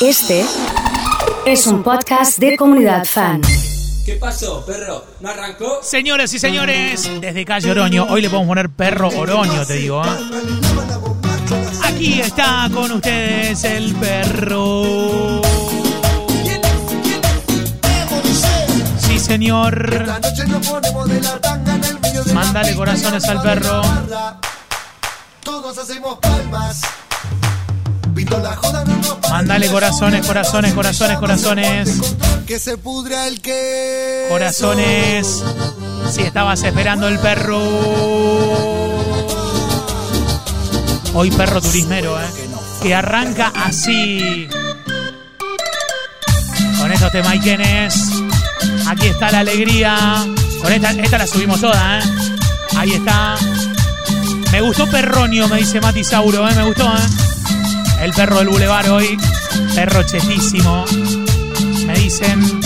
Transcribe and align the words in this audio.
Este 0.00 0.44
es 1.46 1.66
un 1.66 1.82
podcast 1.82 2.38
de 2.38 2.56
comunidad 2.56 3.06
fan. 3.06 3.40
¿Qué 4.04 4.16
pasó, 4.16 4.64
perro? 4.66 5.04
¿No 5.20 5.30
arrancó? 5.30 5.80
Señoras 5.82 6.32
y 6.34 6.38
señores, 6.38 7.08
desde 7.20 7.44
Calle 7.46 7.70
Oroño, 7.70 8.06
hoy 8.10 8.20
le 8.20 8.28
podemos 8.28 8.48
poner 8.48 8.68
perro 8.68 9.08
Oroño, 9.08 9.64
te 9.64 9.74
digo. 9.74 10.04
¿eh? 10.04 10.08
Aquí 11.84 12.20
está 12.20 12.68
con 12.74 12.92
ustedes 12.92 13.64
el 13.64 13.94
perro. 13.96 15.40
Sí, 18.98 19.18
señor. 19.18 20.06
Mándale 22.34 22.74
corazones 22.74 23.24
al 23.24 23.40
perro. 23.40 23.80
Todos 25.42 25.78
hacemos 25.78 26.18
palmas. 26.18 26.82
Mándale 29.30 29.68
corazones, 29.68 30.26
corazones, 30.26 30.72
corazones, 30.72 31.18
corazones. 31.18 32.00
Que 32.46 32.58
se 32.58 32.78
pudra 32.78 33.28
el 33.28 33.42
que. 33.42 34.26
Corazones. 34.30 35.42
Si 36.10 36.22
estabas 36.22 36.62
esperando 36.62 37.08
el 37.08 37.18
perro. 37.18 37.58
Hoy 41.12 41.30
perro 41.30 41.60
turismero, 41.60 42.18
¿eh? 42.18 42.26
Que 42.82 42.94
arranca 42.94 43.52
así. 43.54 44.48
Con 46.78 46.92
estos 46.92 47.12
temaiquenes. 47.12 47.94
Aquí 48.86 49.08
está 49.08 49.30
la 49.30 49.40
alegría. 49.40 50.24
Con 50.62 50.72
esta, 50.72 50.90
esta 50.92 51.18
la 51.18 51.26
subimos 51.26 51.60
toda, 51.60 51.98
¿eh? 51.98 52.02
Ahí 52.76 52.92
está. 52.92 53.36
Me 54.52 54.60
gustó 54.62 54.86
Perronio, 54.86 55.48
me 55.48 55.58
dice 55.58 55.80
Mati 55.82 56.02
Sauro, 56.02 56.48
¿eh? 56.48 56.54
Me 56.54 56.64
gustó, 56.64 56.86
¿eh? 56.86 57.35
El 58.00 58.12
perro 58.12 58.38
del 58.38 58.48
bulevar 58.48 58.88
hoy. 58.90 59.16
Perro 59.74 60.02
chetísimo. 60.04 60.84
Me 61.86 61.94
dicen. 61.94 62.60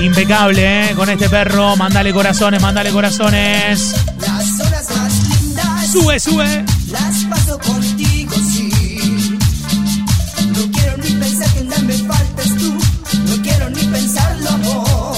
Impecable, 0.00 0.90
¿eh? 0.90 0.94
Con 0.94 1.08
este 1.10 1.28
perro. 1.28 1.76
Mándale 1.76 2.12
corazones, 2.12 2.60
mándale 2.60 2.90
corazones. 2.90 3.94
Las 4.20 4.60
horas 4.60 4.88
más 4.96 5.28
lindas 5.28 5.90
Sube, 5.92 6.20
sube. 6.20 6.64
las 6.90 7.24
paso 7.24 7.58
contigo, 7.58 8.34
sí. 8.36 9.38
No 10.46 10.72
quiero 10.72 10.96
ni 10.98 11.10
pensar 11.10 11.48
que 11.54 11.64
nada 11.64 11.82
me 11.82 11.94
faltes 11.94 12.56
tú. 12.56 12.74
No 13.26 13.42
quiero 13.42 13.70
ni 13.70 13.82
pensarlo, 13.84 14.48
amor. 14.50 15.16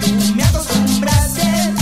Tú 0.00 0.34
me 0.34 0.42
acostumbraste 0.42 1.72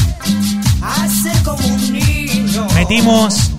a 0.82 1.08
ser 1.08 1.42
como 1.44 1.66
un 1.66 1.92
niño. 1.92 2.66
Metimos 2.74 3.51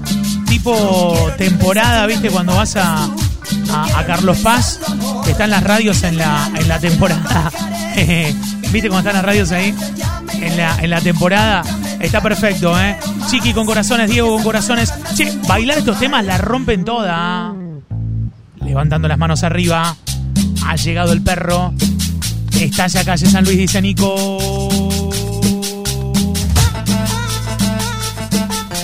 temporada, 1.38 2.06
¿viste? 2.08 2.30
Cuando 2.30 2.56
vas 2.56 2.75
a, 2.75 3.06
a, 3.06 4.03
Carlos 4.06 4.38
Paz, 4.39 4.80
que 5.25 5.31
están 5.31 5.50
las 5.50 5.64
radios 5.64 6.03
en 6.03 6.17
la, 6.17 6.50
en 6.55 6.67
la 6.67 6.80
temporada. 6.80 7.52
¿Viste 8.72 8.89
cuando 8.89 9.09
están 9.09 9.14
las 9.16 9.25
radios 9.25 9.52
ahí? 9.52 9.75
En 10.33 10.58
la, 10.58 10.78
en 10.81 10.89
la 10.89 11.02
temporada. 11.02 11.64
Está 12.00 12.22
perfecto, 12.22 12.80
¿eh? 12.80 12.97
Chiqui 13.30 13.53
con 13.53 13.66
corazones, 13.66 14.09
Diego 14.09 14.33
con 14.33 14.44
corazones. 14.44 14.94
Che, 15.16 15.31
bailar 15.47 15.78
estos 15.78 16.00
temas 16.00 16.25
la 16.25 16.38
rompen 16.38 16.83
toda. 16.83 17.53
Levantando 18.61 19.08
las 19.08 19.17
manos 19.17 19.44
arriba. 19.44 19.95
Ha 20.66 20.75
llegado 20.75 21.14
el 21.14 21.22
perro. 21.22 21.73
Está 22.59 22.88
ya 22.88 23.03
calle 23.03 23.25
San 23.25 23.44
Luis, 23.44 23.58
dice 23.58 23.81
Nico. 23.81 24.38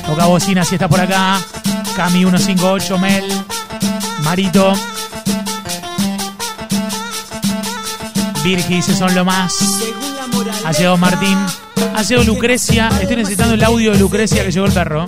Toca 0.05 0.25
bocina 0.25 0.63
si 0.65 0.75
está 0.75 0.87
por 0.87 0.99
acá. 0.99 1.39
Cami 1.99 2.19
158, 2.19 2.97
Mel. 2.97 3.25
Marito. 4.23 4.73
Virgi 8.41 8.75
dice 8.75 8.95
son 8.95 9.13
lo 9.13 9.25
más. 9.25 9.53
Ha 10.63 10.71
llegado 10.71 10.95
Martín. 10.95 11.37
Ha 11.93 12.01
llegado 12.01 12.25
Lucrecia. 12.25 12.87
Estoy 13.01 13.17
necesitando 13.17 13.55
el 13.55 13.63
audio 13.65 13.91
de 13.91 13.99
Lucrecia 13.99 14.45
que 14.45 14.51
llegó 14.53 14.67
el 14.67 14.71
perro. 14.71 15.03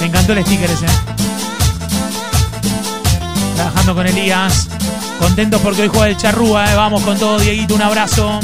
Me 0.00 0.06
encantó 0.06 0.32
el 0.32 0.44
sticker 0.44 0.68
ese. 0.68 0.86
Trabajando 3.54 3.94
con 3.94 4.08
Elías. 4.08 4.66
Contentos 5.20 5.60
porque 5.60 5.82
hoy 5.82 5.88
juega 5.88 6.08
el 6.08 6.16
charrúa. 6.16 6.72
eh. 6.72 6.74
Vamos 6.74 7.04
con 7.04 7.16
todo, 7.16 7.38
Dieguito. 7.38 7.76
Un 7.76 7.82
abrazo. 7.82 8.40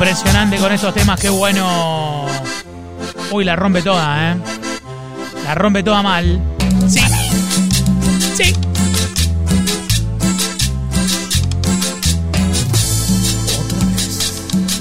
Impresionante 0.00 0.56
con 0.56 0.72
estos 0.72 0.94
temas, 0.94 1.20
qué 1.20 1.28
bueno. 1.28 2.24
Uy, 3.30 3.44
la 3.44 3.54
rompe 3.54 3.82
toda, 3.82 4.32
¿eh? 4.32 4.36
La 5.44 5.54
rompe 5.54 5.82
toda 5.82 6.02
mal. 6.02 6.40
Sí. 6.88 7.00
Sí. 8.34 8.54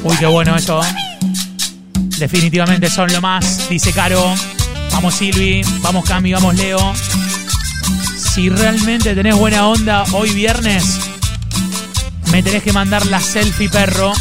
Uy, 0.05 0.15
qué 0.15 0.25
bueno 0.25 0.55
esto. 0.55 0.79
Definitivamente 2.17 2.89
son 2.89 3.11
lo 3.11 3.19
más, 3.19 3.67
dice 3.69 3.91
Caro. 3.91 4.33
Vamos 4.93 5.15
Silvi, 5.15 5.63
vamos 5.81 6.05
Cami, 6.05 6.31
vamos 6.31 6.55
Leo. 6.55 6.93
Si 8.15 8.47
realmente 8.47 9.13
tenés 9.13 9.35
buena 9.35 9.67
onda 9.67 10.05
hoy 10.13 10.29
viernes, 10.29 10.97
me 12.31 12.41
tenés 12.41 12.63
que 12.63 12.71
mandar 12.71 13.05
la 13.07 13.19
selfie 13.19 13.67
perro. 13.67 14.13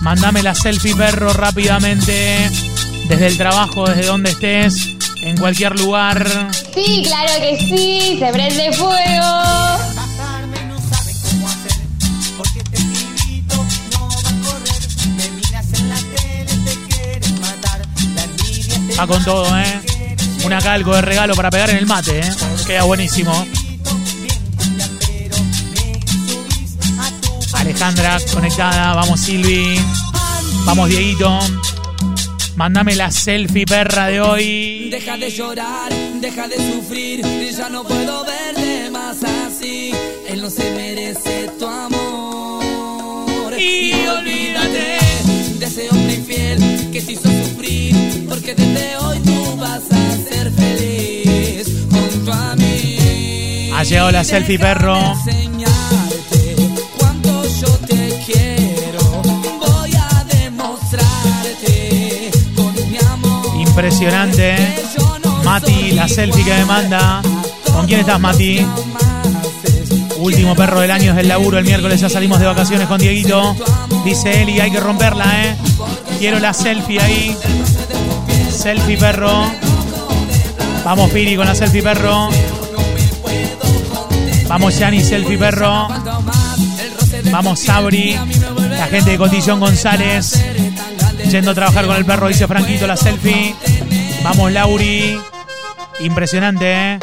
Mándame 0.00 0.42
la 0.42 0.54
selfie 0.54 0.94
perro 0.94 1.32
rápidamente. 1.32 2.50
Desde 3.08 3.26
el 3.26 3.36
trabajo, 3.36 3.86
desde 3.88 4.06
donde 4.06 4.30
estés, 4.30 4.96
en 5.22 5.36
cualquier 5.36 5.78
lugar. 5.78 6.50
Sí, 6.74 7.02
claro 7.04 7.32
que 7.40 7.58
sí, 7.58 8.16
se 8.18 8.32
prende 8.32 8.72
fuego. 8.72 9.26
Bajarme 9.94 10.64
no 10.66 10.78
saben 10.78 11.16
cómo 11.22 11.48
hacer 11.48 11.72
Porque 12.36 12.58
este 12.58 12.76
pibito 12.76 13.56
no 13.92 14.08
va 14.08 14.18
a 14.18 14.42
correr 14.44 14.82
Me 15.16 15.30
miras 15.30 15.72
en 15.72 15.88
la 15.88 15.96
tele, 15.96 16.52
te 16.64 16.94
quieren 16.94 17.40
matar 17.40 17.80
La 18.14 18.24
envidia 18.24 18.74
te 18.88 18.96
Va 18.96 19.06
con 19.06 19.24
todo, 19.24 19.58
¿eh? 19.58 19.80
Una 20.44 20.60
calco 20.60 20.94
de 20.94 21.02
regalo 21.02 21.34
para 21.34 21.50
pegar 21.50 21.70
en 21.70 21.78
el 21.78 21.86
mate, 21.86 22.20
¿eh? 22.20 22.30
Queda 22.66 22.84
buenísimo. 22.84 23.46
Alejandra 27.80 28.18
conectada, 28.34 28.92
vamos 28.94 29.20
Silvi, 29.20 29.76
vamos 30.64 30.88
Dieguito. 30.88 31.38
Mándame 32.56 32.96
la 32.96 33.08
selfie 33.08 33.66
perra 33.66 34.08
de 34.08 34.20
hoy. 34.20 34.88
Deja 34.90 35.16
de 35.16 35.30
llorar, 35.30 35.92
deja 36.20 36.48
de 36.48 36.56
sufrir, 36.56 37.24
ya 37.56 37.68
no 37.68 37.84
puedo 37.84 38.24
verte 38.24 38.90
más 38.90 39.18
así. 39.22 39.92
Él 40.28 40.42
no 40.42 40.50
se 40.50 40.68
merece 40.72 41.52
tu 41.56 41.68
amor. 41.68 43.56
Y 43.56 43.92
olvídate 44.08 44.98
de 45.60 45.66
ese 45.66 45.88
hombre 45.88 46.14
infiel 46.14 46.90
que 46.92 47.00
te 47.00 47.12
hizo 47.12 47.28
sufrir, 47.28 48.26
porque 48.28 48.56
desde 48.56 48.96
hoy 48.96 49.20
tú 49.20 49.56
vas 49.56 49.84
a 49.92 50.28
ser 50.28 50.50
feliz 50.50 51.68
junto 51.88 52.32
a 52.32 52.56
mí. 52.56 53.70
Ha 53.72 53.84
llegado 53.84 54.10
la 54.10 54.24
selfie 54.24 54.58
perro. 54.58 54.98
Impresionante. 64.00 64.56
Mati, 65.44 65.90
la 65.90 66.06
selfie 66.06 66.44
que 66.44 66.54
me 66.54 66.64
manda. 66.66 67.20
¿Con 67.72 67.84
quién 67.84 67.98
estás, 67.98 68.20
Mati? 68.20 68.64
Último 70.18 70.54
perro 70.54 70.78
del 70.78 70.92
año 70.92 71.10
es 71.10 71.16
del 71.16 71.26
laburo. 71.26 71.58
El 71.58 71.64
miércoles 71.64 72.00
ya 72.00 72.08
salimos 72.08 72.38
de 72.38 72.46
vacaciones 72.46 72.86
con 72.86 73.00
Dieguito. 73.00 73.56
Dice 74.04 74.42
Eli, 74.42 74.60
hay 74.60 74.70
que 74.70 74.78
romperla, 74.78 75.44
¿eh? 75.44 75.56
Quiero 76.20 76.38
la 76.38 76.54
selfie 76.54 77.00
ahí. 77.00 77.36
Selfie 78.56 78.96
perro. 78.98 79.50
Vamos 80.84 81.10
Piri 81.10 81.34
con 81.34 81.46
la 81.48 81.56
selfie 81.56 81.82
perro. 81.82 82.28
Vamos 84.46 84.78
Yani, 84.78 85.02
selfie 85.02 85.38
perro. 85.38 85.88
Vamos 87.32 87.58
Sabri. 87.58 88.16
La 88.70 88.86
gente 88.86 89.10
de 89.10 89.18
Cotillón 89.18 89.58
González. 89.58 90.40
Yendo 91.30 91.50
a 91.50 91.54
trabajar 91.54 91.86
con 91.86 91.96
el 91.96 92.04
perro, 92.06 92.28
dice 92.28 92.46
Franquito, 92.46 92.86
la 92.86 92.96
selfie. 92.96 93.56
Vamos 94.28 94.52
Lauri. 94.52 95.18
Impresionante, 96.00 96.66
¿eh? 96.70 96.98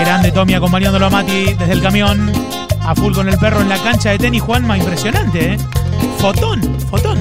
Grande 0.00 0.32
Tommy 0.32 0.54
acompañándolo 0.54 1.04
a 1.04 1.10
Mati 1.10 1.52
desde 1.52 1.72
el 1.74 1.82
camión. 1.82 2.32
A 2.80 2.94
full 2.94 3.12
con 3.12 3.28
el 3.28 3.36
perro 3.36 3.60
en 3.60 3.68
la 3.68 3.76
cancha 3.76 4.08
de 4.08 4.18
tenis, 4.18 4.40
Juanma. 4.40 4.78
Impresionante, 4.78 5.52
¿eh? 5.52 5.58
Fotón, 6.16 6.62
fotón. 6.90 7.20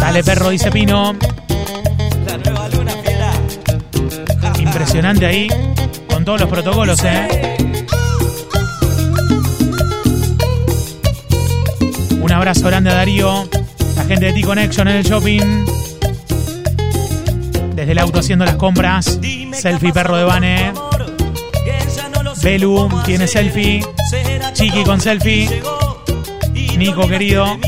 Dale 0.00 0.24
perro, 0.24 0.48
dice 0.48 0.72
Pino. 0.72 1.14
Impresionante 4.58 5.26
ahí. 5.26 5.48
Con 6.08 6.24
todos 6.24 6.40
los 6.40 6.48
protocolos, 6.48 7.04
¿eh? 7.04 7.83
Un 12.24 12.32
abrazo 12.32 12.66
grande 12.68 12.88
a 12.90 12.94
Darío. 12.94 13.46
La 13.96 14.04
gente 14.04 14.24
de 14.24 14.32
T-Connection 14.32 14.88
en 14.88 14.96
el 14.96 15.04
shopping. 15.04 15.66
Desde 17.74 17.92
el 17.92 17.98
auto 17.98 18.20
haciendo 18.20 18.46
las 18.46 18.56
compras. 18.56 19.18
Selfie 19.52 19.92
perro 19.92 20.16
de 20.16 20.24
Bane. 20.24 20.72
Belu 22.42 22.88
tiene 23.04 23.26
selfie. 23.26 23.84
¿Será 24.08 24.48
que 24.48 24.54
Chiqui 24.54 24.84
con 24.84 25.02
selfie. 25.02 25.60
y 26.54 26.78
Nico, 26.78 27.06
querido. 27.06 27.58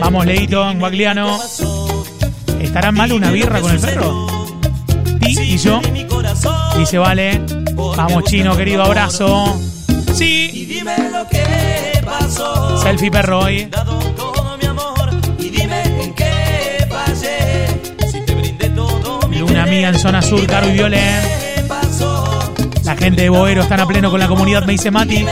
Vamos, 0.00 0.26
Leito, 0.26 0.68
en 0.68 0.80
Guagliano. 0.80 1.38
¿Estará 2.60 2.90
mal 2.90 3.12
una 3.12 3.30
birra 3.30 3.60
con 3.60 3.70
el 3.70 3.78
perro? 3.78 4.26
Ti 5.20 5.38
y 5.40 5.56
yo. 5.56 5.80
Dice, 6.76 6.98
vale. 6.98 7.40
Vamos, 7.76 8.24
chino, 8.24 8.56
querido, 8.56 8.82
abrazo. 8.82 9.56
Y 10.08 10.14
Sí. 10.14 10.66
dime 10.66 10.96
lo 11.12 11.28
que. 11.28 11.97
Selfie 12.88 13.10
perro 13.10 13.40
hoy. 13.40 13.68
Luna 19.38 19.66
mía 19.66 19.90
en 19.90 19.98
zona 19.98 20.22
sur, 20.22 20.46
Caro 20.46 20.70
y 20.70 20.72
Violet. 20.72 21.68
La 22.84 22.96
gente 22.96 23.20
de 23.20 23.28
Boero 23.28 23.60
están 23.60 23.80
a 23.80 23.86
pleno 23.86 24.10
con 24.10 24.18
la 24.18 24.26
comunidad, 24.26 24.64
me 24.64 24.72
dice 24.72 24.90
Mati. 24.90 25.22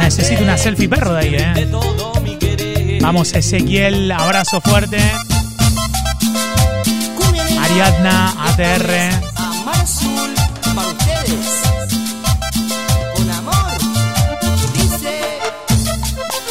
Necesito 0.00 0.44
una 0.44 0.56
selfie 0.56 0.88
perro 0.88 1.14
de 1.14 1.18
ahí, 1.18 1.34
eh. 1.34 2.98
Vamos, 3.00 3.32
Ezequiel, 3.32 4.12
abrazo 4.12 4.60
fuerte. 4.60 4.98
Ariadna, 7.60 8.36
ATR. 8.46 9.29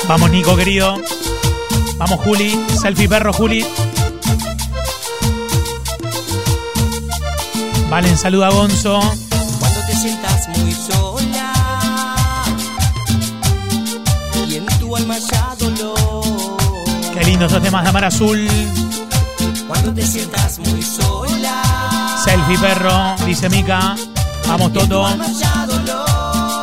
Vamos, 0.09 0.31
Nico, 0.31 0.56
querido. 0.56 0.97
Vamos, 1.97 2.19
Juli. 2.21 2.59
Selfie 2.81 3.07
perro, 3.07 3.31
Juli. 3.31 3.63
Valen, 7.91 8.17
saluda 8.17 8.47
a 8.47 8.50
Gonzo. 8.50 9.00
Cuando 9.59 9.79
te 9.85 9.95
sientas 9.95 10.50
muy 10.57 10.71
sola 10.71 11.53
y 14.47 14.56
en 14.56 14.65
tu 14.79 14.95
alma 14.95 15.15
ya 15.19 15.56
dolor. 15.59 16.57
Qué 17.13 17.23
lindo 17.25 17.45
esos 17.45 17.62
temas 17.62 17.83
de 17.83 17.89
Amar 17.89 18.05
Azul. 18.05 18.50
Cuando 19.67 19.94
te 19.94 20.01
sientas 20.07 20.57
muy 20.57 20.81
sola. 20.81 22.17
Selfie 22.25 22.57
perro, 22.57 23.15
dice 23.27 23.47
Mica. 23.47 23.95
Vamos, 24.47 24.73
Toto. 24.73 25.03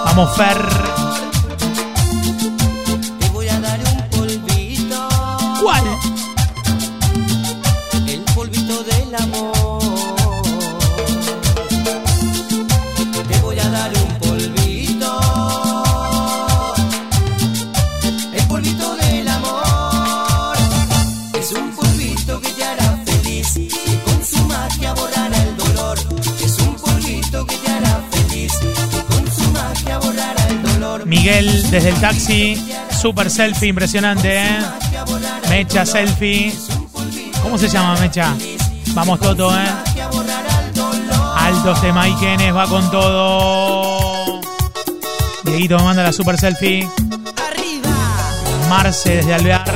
Vamos, 0.05 0.37
Fer. 0.37 0.86
Desde 31.77 31.91
el 31.91 32.01
taxi. 32.01 32.73
Super 32.91 33.31
selfie, 33.31 33.69
impresionante, 33.69 34.39
¿eh? 34.39 34.59
Mecha 35.51 35.85
selfie. 35.85 36.55
¿Cómo 37.43 37.59
se 37.59 37.69
llama 37.69 38.01
Mecha? 38.01 38.35
Vamos 38.95 39.21
Toto, 39.21 39.55
¿eh? 39.55 39.69
Altos 41.37 41.83
de 41.83 41.93
Maikenes, 41.93 42.55
va 42.55 42.67
con 42.67 42.91
todo. 42.91 44.41
Dieguito 45.45 45.79
manda 45.81 46.03
la 46.03 46.15
super 46.15 46.39
selfie. 46.39 46.89
Marce 48.71 49.17
desde 49.17 49.35
Alvear. 49.35 49.71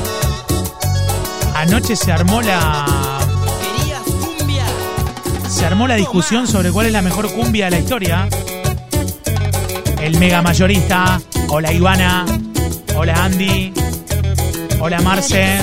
Anoche 1.55 1.97
se 1.97 2.13
armó 2.13 2.41
la. 2.41 2.87
Se 5.51 5.67
armó 5.67 5.87
la 5.87 5.97
discusión 5.97 6.49
sobre 6.49 6.73
cuál 6.73 6.87
es 6.87 6.93
la 6.93 7.03
mejor 7.03 7.31
cumbia 7.31 7.67
de 7.67 7.71
la 7.73 7.79
historia. 7.79 8.29
El 10.01 10.19
mega 10.19 10.41
mayorista. 10.41 11.21
Hola 11.53 11.73
Ivana. 11.73 12.25
Hola 12.97 13.25
Andy. 13.25 13.73
Hola 14.81 15.01
Marce. 15.01 15.59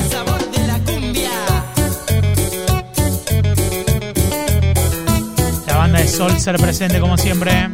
La 5.65 5.77
banda 5.77 5.99
de 5.99 6.07
Sol 6.09 6.37
ser 6.39 6.57
presente 6.57 6.99
como 6.99 7.17
siempre. 7.17 7.69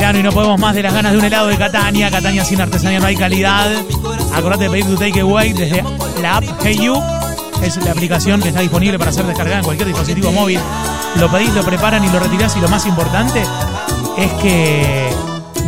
Verano 0.00 0.18
y 0.18 0.22
no 0.22 0.32
podemos 0.32 0.58
más 0.58 0.74
de 0.74 0.82
las 0.82 0.94
ganas 0.94 1.12
de 1.12 1.18
un 1.18 1.24
helado 1.26 1.48
de 1.48 1.58
Catania. 1.58 2.10
Catania 2.10 2.42
sin 2.42 2.58
artesanía 2.58 3.00
no 3.00 3.06
hay 3.06 3.16
calidad. 3.16 3.70
Acordate 4.34 4.64
de 4.64 4.70
pedir 4.70 4.86
tu 4.86 4.96
takeaway 4.96 5.52
desde 5.52 5.84
la 6.22 6.38
app 6.38 6.44
Hey 6.62 6.78
You. 6.80 6.94
Es 7.62 7.76
la 7.76 7.90
aplicación 7.90 8.40
que 8.40 8.48
está 8.48 8.60
disponible 8.60 8.98
para 8.98 9.12
ser 9.12 9.26
descargada 9.26 9.58
en 9.58 9.64
cualquier 9.64 9.88
dispositivo 9.88 10.32
móvil. 10.32 10.58
Lo 11.16 11.30
pedís, 11.30 11.52
lo 11.52 11.62
preparan 11.62 12.02
y 12.02 12.08
lo 12.08 12.18
retirás. 12.18 12.56
Y 12.56 12.60
lo 12.60 12.68
más 12.68 12.86
importante 12.86 13.42
es 14.16 14.32
que 14.40 15.10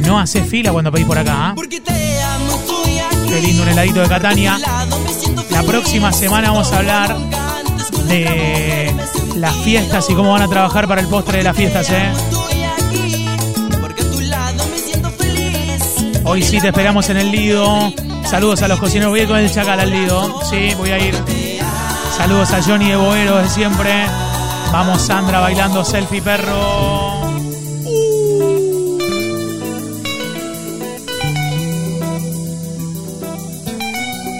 no 0.01 0.19
haces 0.19 0.49
fila 0.49 0.73
cuando 0.73 0.91
pedís 0.91 1.07
por 1.07 1.19
acá. 1.19 1.49
¿ah? 1.49 1.55
Qué 3.29 3.41
lindo 3.43 3.65
un 3.65 3.69
heladito 3.69 4.01
de 4.01 4.09
Catania. 4.09 4.59
Siento 5.21 5.45
La 5.51 5.63
próxima 5.63 6.11
semana 6.11 6.53
vamos 6.53 6.73
a 6.73 6.79
hablar 6.79 7.19
de 8.09 8.95
las 9.37 9.57
fiestas 9.57 10.09
y 10.09 10.15
cómo 10.15 10.33
van 10.33 10.43
a 10.43 10.49
trabajar 10.49 10.89
para 10.89 11.03
el 11.03 11.09
postre 11.09 11.39
de 11.39 11.45
las 11.45 11.55
fiestas. 11.55 11.91
¿eh? 11.91 12.32
Hoy 16.25 16.43
sí 16.43 16.61
te 16.61 16.69
esperamos 16.69 17.09
en 17.11 17.17
el 17.17 17.31
Lido. 17.31 17.93
Saludos 18.25 18.63
a 18.63 18.69
los 18.69 18.79
cocineros. 18.79 19.11
Voy 19.11 19.21
a 19.21 19.23
ir 19.25 19.29
con 19.29 19.39
el 19.39 19.51
Chacal 19.51 19.81
al 19.81 19.91
Lido. 19.91 20.41
Sí, 20.49 20.73
voy 20.77 20.91
a 20.91 20.99
ir. 20.99 21.15
Saludos 22.17 22.51
a 22.53 22.63
Johnny 22.63 22.91
de 22.91 22.97
Boero 22.97 23.39
de 23.39 23.49
siempre. 23.49 24.07
Vamos 24.73 25.03
Sandra 25.03 25.41
bailando 25.41 25.85
selfie 25.85 26.23
perro. 26.23 27.21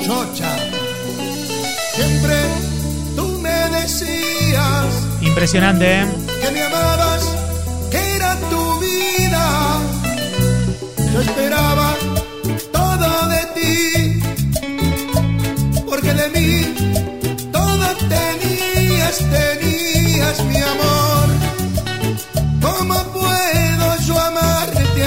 Chocha, 0.05 0.57
siempre 1.95 2.35
tú 3.17 3.39
me 3.41 3.51
decías 3.51 4.87
Impresionante, 5.21 6.01
¿eh? 6.01 6.22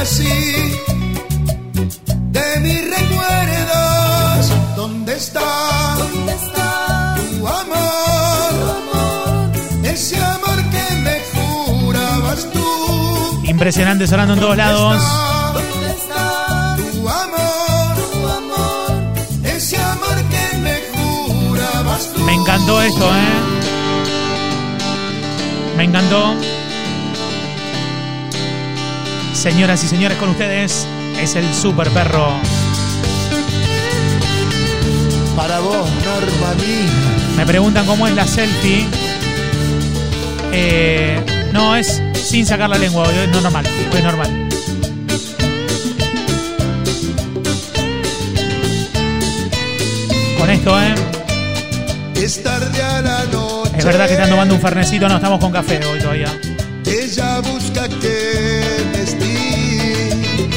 Así 0.05 0.71
de 2.37 2.59
mis 2.61 2.81
recuerdos. 2.95 4.51
¿Dónde 4.75 5.15
está? 5.15 5.41
¿Dónde 5.97 6.33
está 6.33 7.15
tu 7.17 7.47
amor? 7.47 8.53
Ese 9.83 10.17
amor 10.23 10.57
que 10.73 10.85
me 11.05 11.15
jurabas 11.33 12.47
tú. 12.53 13.41
Impresionante 13.45 14.05
sonando 14.05 14.33
en 14.35 14.39
todos 14.39 14.57
lados. 14.57 15.01
¿Dónde 15.53 15.89
está 15.99 16.75
Tu 16.77 17.09
amor, 17.09 17.95
tu 18.13 18.27
amor? 18.39 18.91
ese 19.55 19.77
amor 19.77 20.17
que 20.33 20.57
me 20.65 20.75
jurabas 20.93 22.13
tú. 22.13 22.21
Me 22.21 22.33
encantó 22.33 22.79
esto, 22.83 23.05
¿eh? 23.09 23.33
Me 25.77 25.83
encantó. 25.85 26.35
Señoras 29.45 29.83
y 29.83 29.87
señores, 29.87 30.17
con 30.17 30.29
ustedes 30.29 30.87
es 31.21 31.35
el 31.35 31.53
super 31.53 31.87
perro. 31.91 32.31
Para 35.35 35.59
vos, 35.59 35.87
Norma 36.03 36.55
mía. 36.55 37.37
Me 37.37 37.45
preguntan 37.45 37.85
cómo 37.85 38.07
es 38.07 38.15
la 38.15 38.25
selfie. 38.25 38.87
Eh, 40.51 41.21
no, 41.53 41.75
es 41.75 42.01
sin 42.15 42.43
sacar 42.47 42.71
la 42.71 42.79
lengua, 42.79 43.07
es 43.07 43.29
no 43.29 43.39
normal, 43.39 43.67
es 43.95 44.03
normal. 44.03 44.49
Con 50.39 50.49
esto, 50.49 50.81
¿eh? 50.81 50.95
Es 52.15 52.41
tarde 52.41 52.81
a 52.81 53.01
la 53.01 53.25
noche. 53.25 53.77
Es 53.77 53.85
verdad 53.85 54.07
que 54.07 54.13
están 54.13 54.31
tomando 54.31 54.55
un 54.55 54.61
fernecito, 54.61 55.07
no, 55.07 55.17
estamos 55.17 55.39
con 55.39 55.51
café 55.51 55.85
hoy 55.85 55.99
todavía. 55.99 56.33
Ella 56.85 57.41
busca 57.41 57.87
que 57.89 58.61
vestir. 58.93 60.49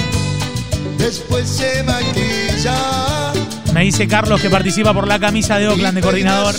Después 0.99 1.49
se 1.49 1.82
maquilla. 1.85 3.32
Me 3.73 3.85
dice 3.85 4.06
Carlos 4.06 4.40
que 4.40 4.50
participa 4.50 4.92
por 4.92 5.06
la 5.06 5.18
camisa 5.18 5.58
de 5.58 5.68
Oakland 5.68 5.97
de 5.97 6.02
coordinador. 6.02 6.54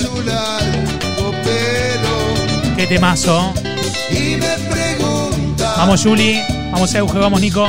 Qué 2.76 2.88
temazo. 2.88 3.54
Y 4.10 4.38
me 4.38 4.58
pregunta. 4.70 5.74
Vamos 5.78 6.02
Juli, 6.02 6.42
vamos 6.72 6.94
Euge, 6.96 7.20
vamos 7.20 7.42
Nico. 7.42 7.68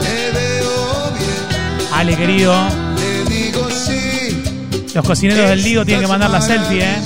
Te 0.00 0.30
veo 0.32 1.12
bien. 1.18 1.88
Ale 1.94 2.16
querido. 2.16 2.54
Le 2.98 3.24
digo 3.34 3.68
sí. 3.70 4.42
Los 4.94 5.04
cocineros 5.04 5.48
del 5.48 5.62
Lido 5.62 5.84
tienen 5.84 6.02
que 6.02 6.08
mandar 6.08 6.30
la 6.30 6.42
selfie, 6.42 6.84
¿eh? 6.84 6.96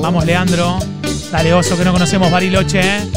Vamos 0.00 0.24
Leandro. 0.24 0.78
Dale 1.30 1.54
oso 1.54 1.78
que 1.78 1.84
no 1.84 1.92
conocemos 1.92 2.30
Bariloche, 2.30 2.80
¿eh? 2.80 3.10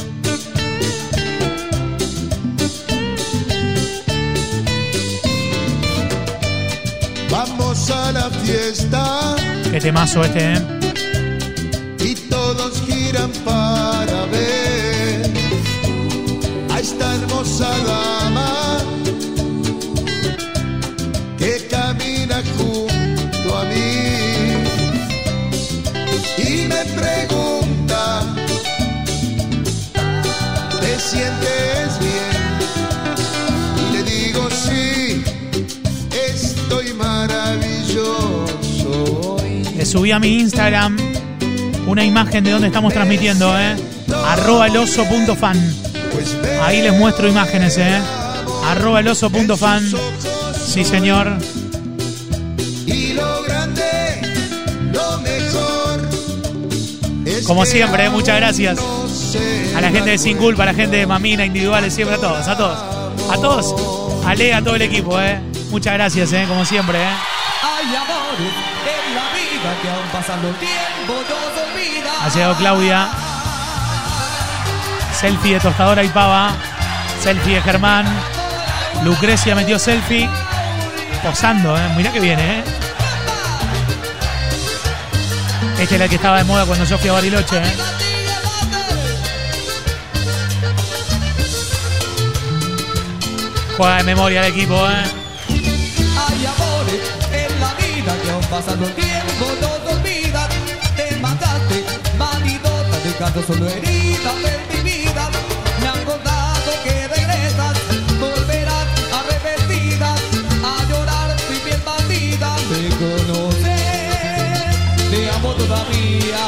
Vamos 7.29 7.89
a 7.89 8.12
la 8.12 8.29
fiesta. 8.29 9.36
Qué 9.72 9.79
temazo 9.79 10.24
este, 10.24 10.53
¿eh? 10.53 10.82
Subí 39.93 40.12
a 40.12 40.17
mi 40.17 40.39
Instagram 40.39 40.97
una 41.85 42.03
imagen 42.03 42.43
de 42.43 42.50
donde 42.50 42.65
estamos 42.65 42.91
transmitiendo, 42.93 43.55
¿eh? 43.59 43.75
Arroba 44.25 44.65
el 44.65 44.75
oso.fan. 44.75 45.55
ve 46.41 46.59
Ahí 46.62 46.81
les 46.81 46.97
muestro 46.97 47.27
imágenes, 47.27 47.77
¿eh? 47.77 48.01
Arroba 48.65 49.01
el 49.01 49.07
oso.fan. 49.09 49.83
Sí, 50.65 50.83
señor. 50.83 51.38
Como 57.45 57.63
siempre, 57.63 58.05
¿eh? 58.05 58.09
muchas 58.09 58.38
gracias. 58.38 58.79
A 59.75 59.81
la 59.81 59.91
gente 59.91 60.09
de 60.09 60.17
Sin 60.17 60.38
Culpa, 60.38 60.63
a 60.63 60.65
la 60.65 60.73
gente 60.73 60.97
de 60.97 61.05
Mamina, 61.05 61.45
individuales, 61.45 61.93
siempre 61.93 62.15
a 62.15 62.19
todos, 62.19 62.47
a 62.47 62.57
todos. 62.57 62.79
A 63.29 63.35
todos. 63.35 63.75
A 64.25 64.57
a 64.57 64.63
todo 64.63 64.75
el 64.75 64.81
equipo, 64.81 65.21
¿eh? 65.21 65.39
Muchas 65.69 65.93
gracias, 65.93 66.33
¿eh? 66.33 66.45
Como 66.47 66.65
siempre, 66.65 66.97
¿eh? 67.00 67.32
Hay 67.65 67.96
amores 67.96 68.53
en 68.84 69.15
la 69.15 69.32
vida 69.32 69.82
que 69.82 69.89
aún 69.89 70.08
pasando 70.12 70.50
el 70.50 70.55
tiempo 70.55 71.13
nos 71.29 71.63
olvida. 71.63 72.25
Ha 72.25 72.29
llegado 72.29 72.55
Claudia. 72.55 73.08
Selfie 75.17 75.53
de 75.53 75.60
tostadora 75.62 76.03
y 76.03 76.10
pava. 76.10 76.51
Selfie 77.22 77.55
de 77.55 77.62
Germán. 77.62 78.05
Lucrecia 79.05 79.55
metió 79.55 79.79
selfie. 79.79 80.29
Posando, 81.24 81.77
¿eh? 81.77 81.89
Mirá 81.96 82.12
que 82.12 82.20
viene, 82.20 82.60
¿eh? 82.60 82.63
Este 85.79 85.96
era 85.96 86.03
el 86.03 86.10
que 86.10 86.17
estaba 86.17 86.39
de 86.39 86.43
moda 86.43 86.65
cuando 86.65 86.84
yo 86.84 86.98
fui 86.98 87.10
a 87.10 87.13
Bariloche, 87.13 87.60
¿eh? 87.60 87.77
Juega 93.77 93.98
de 93.98 94.03
memoria 94.03 94.46
el 94.46 94.53
equipo, 94.53 94.75
¿eh? 94.89 95.23
Pasando 98.53 98.86
el 98.86 98.93
tiempo 98.93 99.45
nos 99.62 99.93
olvidan. 99.95 100.50
Te 100.95 101.15
mataste, 101.17 101.83
malidota, 102.19 102.98
dejando 103.03 103.41
solo 103.41 103.67
heridas 103.67 104.38
en 104.53 104.62
mi 104.69 104.91
vida. 104.91 105.24
Me 105.81 105.88
han 105.88 106.05
contado 106.05 106.69
que 106.83 107.07
regresas, 107.07 107.75
volverás 108.19 108.88
arrepentida 109.19 110.13
a 110.72 110.75
llorar 110.88 111.36
mi 111.50 111.57
piel 111.65 111.81
bandida. 111.83 112.55
Te 112.69 112.81
conoces, 113.01 113.89
te 115.10 115.29
amo 115.31 115.51
todavía. 115.53 116.45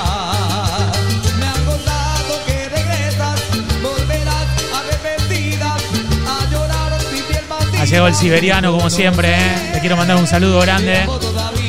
Me 1.39 1.47
han 1.53 1.65
contado 1.65 2.33
que 2.45 2.69
regresas, 2.69 3.37
volverás 3.81 4.47
arrepentida 4.79 5.69
a 5.73 6.51
llorar 6.51 6.91
piel 7.09 7.45
bandida. 7.49 7.81
Ha 7.81 7.85
llegado 7.85 8.07
el 8.09 8.15
siberiano, 8.15 8.71
como 8.73 8.91
siempre, 8.91 9.33
¿eh? 9.33 9.71
Le 9.73 9.79
quiero 9.79 9.97
mandar 9.97 10.17
un 10.17 10.27
saludo 10.27 10.59
grande. 10.61 11.07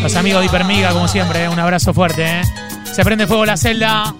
Los 0.02 0.14
amigos 0.14 0.40
de 0.40 0.46
Hipermiga, 0.46 0.90
como 0.90 1.08
siempre, 1.08 1.44
¿eh? 1.44 1.48
Un 1.48 1.58
abrazo 1.58 1.92
fuerte, 1.92 2.24
¿eh? 2.24 2.42
Se 2.94 3.04
prende 3.04 3.26
fuego 3.26 3.44
la 3.44 3.56
celda. 3.56 4.14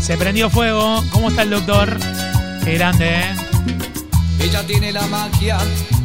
Se 0.00 0.16
prendió 0.16 0.48
fuego. 0.48 1.04
¿Cómo 1.12 1.28
está 1.28 1.42
el 1.42 1.50
doctor? 1.50 1.98
Qué 2.64 2.74
grande, 2.74 3.08
¿eh? 3.10 3.36
Ella 4.40 4.66
tiene 4.66 4.90
la 4.92 5.06
magia 5.08 5.58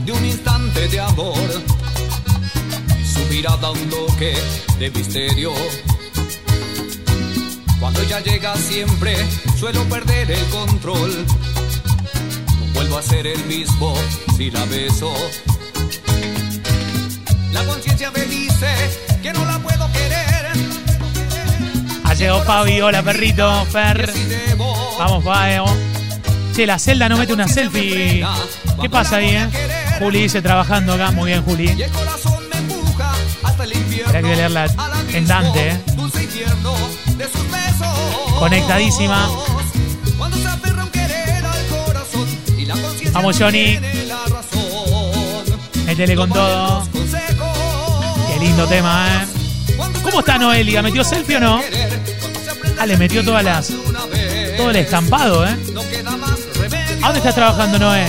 de 0.05 0.11
un 0.11 0.25
instante 0.25 0.89
de 0.89 0.99
amor. 0.99 1.37
Su 3.05 3.25
mirada 3.29 3.71
un 3.71 3.89
toque 3.89 4.33
de 4.79 4.91
misterio. 4.91 5.53
Cuando 7.83 7.99
ella 7.99 8.21
llega 8.21 8.55
siempre 8.55 9.13
suelo 9.59 9.83
perder 9.89 10.31
el 10.31 10.45
control. 10.45 11.25
No 11.25 12.73
vuelvo 12.73 12.97
a 12.97 13.01
ser 13.01 13.27
el 13.27 13.43
mismo 13.43 13.93
si 14.37 14.49
la 14.49 14.63
beso. 14.63 15.13
La 17.51 17.61
conciencia 17.65 18.09
me 18.11 18.21
dice 18.21 18.73
que 19.21 19.33
no 19.33 19.43
la 19.43 19.59
puedo 19.59 19.91
querer. 19.91 20.53
Ha 22.05 22.13
llegado 22.13 22.41
Fabi. 22.45 22.79
Hola, 22.79 23.03
perrito. 23.03 23.65
Fer. 23.65 24.09
Vamos, 24.97 25.21
Faeo. 25.25 25.65
Che, 26.55 26.65
la 26.65 26.79
celda 26.79 27.09
no 27.09 27.17
mete 27.17 27.33
una 27.33 27.49
selfie. 27.49 28.25
¿Qué 28.81 28.89
pasa 28.89 29.17
ahí, 29.17 29.35
eh? 29.35 29.49
Juli 29.99 30.21
dice 30.21 30.41
trabajando 30.41 30.93
acá. 30.93 31.11
Muy 31.11 31.31
bien, 31.31 31.43
Juli. 31.43 31.75
Habrá 34.05 34.21
que 34.21 34.35
leerla 34.37 34.67
en 35.11 35.27
Dante, 35.27 35.71
¿eh? 35.71 35.93
Conectadísima. 38.39 39.29
Vamos, 43.11 43.37
Johnny. 43.37 43.79
Métele 45.85 46.15
con 46.15 46.29
todo. 46.31 46.87
Qué 48.27 48.39
lindo 48.39 48.65
tema, 48.67 49.07
¿eh? 49.07 49.27
¿Cómo 50.03 50.19
está 50.19 50.37
Noelia? 50.37 50.81
¿Metió 50.81 51.03
selfie 51.03 51.37
o 51.37 51.39
no? 51.39 51.61
Ah, 52.79 52.85
le 52.85 52.97
metió 52.97 53.23
todas 53.23 53.43
las. 53.43 53.71
Todo 54.57 54.69
el 54.71 54.75
estampado, 54.77 55.45
¿eh? 55.45 55.55
¿A 57.01 57.07
dónde 57.07 57.19
estás 57.19 57.35
trabajando, 57.35 57.79
Noé? 57.79 58.07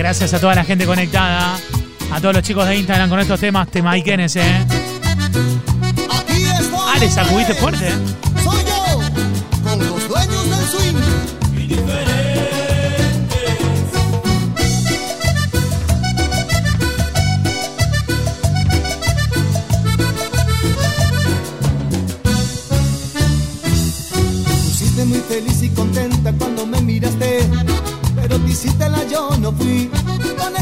Gracias 0.00 0.32
a 0.32 0.40
toda 0.40 0.54
la 0.54 0.64
gente 0.64 0.86
conectada. 0.86 1.58
A 2.10 2.20
todos 2.22 2.34
los 2.34 2.42
chicos 2.42 2.66
de 2.66 2.74
Instagram 2.74 3.10
con 3.10 3.20
estos 3.20 3.38
temas, 3.38 3.68
temaiquenes, 3.68 4.34
eh. 4.36 4.66
Aquí 6.10 6.42
estoy. 6.42 6.80
Ah, 6.86 6.96
le 6.98 7.10
sacudiste 7.10 7.52
fuerte, 7.52 7.86
eh. 7.86 7.92
Soy 8.42 8.64
yo, 8.64 8.98
con 9.62 9.78
los 9.78 10.08
dueños 10.08 10.44
del 10.48 10.66
swing. 10.68 10.96
Muy 25.06 25.20
feliz 25.28 25.62
y 25.62 25.68
contenta 25.70 26.32
cuando 26.38 26.66
me 26.66 26.80
miraste, 26.82 27.48
pero 28.14 28.38
te 28.38 28.50
hiciste 28.50 28.88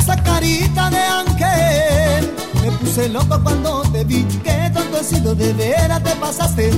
esa 0.09 0.23
carita 0.23 0.89
de 0.89 0.99
ángel, 0.99 2.33
me 2.63 2.71
puse 2.73 3.09
loco 3.11 3.39
cuando 3.43 3.83
te 3.93 4.05
vi. 4.05 4.23
Que 4.43 4.71
tonto 4.73 5.01
he 5.01 5.05
sido, 5.05 5.35
de 5.35 5.53
veras 5.53 6.03
te 6.03 6.11
pasaste. 6.17 6.71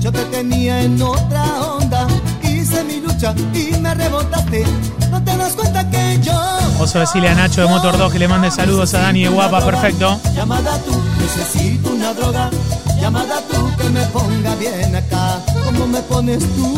Yo 0.00 0.10
te 0.10 0.24
tenía 0.26 0.82
en 0.82 1.00
otra 1.02 1.44
onda, 1.64 2.06
hice 2.42 2.82
mi 2.84 3.00
lucha 3.00 3.34
y 3.52 3.76
me 3.78 3.94
rebotaste. 3.94 4.64
No 5.10 5.22
te 5.22 5.36
das 5.36 5.52
cuenta 5.52 5.88
que 5.90 6.18
yo. 6.22 6.32
Vamos 6.32 6.96
a 6.96 7.00
decirle 7.00 7.28
a 7.28 7.34
Nacho 7.34 7.60
de 7.62 7.68
Motor 7.68 7.98
2 7.98 8.12
que 8.12 8.18
le 8.18 8.28
mande 8.28 8.50
saludos 8.50 8.94
a 8.94 9.00
Dani 9.00 9.24
de 9.24 9.28
Guapa, 9.28 9.62
perfecto. 9.62 10.18
Llamada 10.34 10.78
tú, 10.78 10.92
necesito 11.20 11.90
una 11.90 12.14
droga. 12.14 12.50
Llamada 12.98 13.42
tú 13.50 13.70
que 13.76 13.90
me 13.90 14.02
ponga 14.06 14.54
bien 14.54 14.96
acá, 14.96 15.42
como 15.66 15.86
me 15.88 16.00
pones 16.02 16.40
tú. 16.56 16.74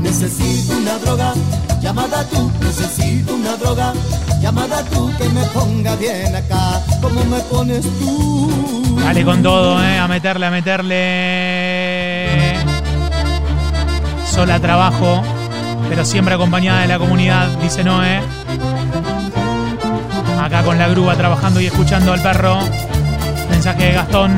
Necesito 0.00 0.76
una 0.78 0.98
droga. 0.98 1.34
Llamada 1.82 2.24
tú, 2.30 2.50
necesito 2.60 3.34
una 3.34 3.56
droga. 3.56 3.92
Llamada 4.40 4.84
tú 4.84 5.10
que 5.18 5.28
me 5.28 5.42
ponga 5.46 5.96
bien 5.96 6.34
acá, 6.34 6.80
como 7.00 7.24
me 7.24 7.38
pones 7.40 7.82
tú. 7.98 8.96
Dale 9.04 9.24
con 9.24 9.42
todo, 9.42 9.82
eh. 9.82 9.98
A 9.98 10.06
meterle, 10.06 10.46
a 10.46 10.50
meterle. 10.50 10.98
Sola 14.24 14.60
trabajo, 14.60 15.22
pero 15.88 16.04
siempre 16.04 16.34
acompañada 16.34 16.82
de 16.82 16.88
la 16.88 16.98
comunidad, 16.98 17.48
dice 17.60 17.82
Noé. 17.82 18.20
Acá 20.40 20.62
con 20.62 20.78
la 20.78 20.88
grúa 20.88 21.16
trabajando 21.16 21.60
y 21.60 21.66
escuchando 21.66 22.12
al 22.12 22.22
perro. 22.22 22.58
Mensaje 23.50 23.86
de 23.86 23.92
Gastón. 23.92 24.36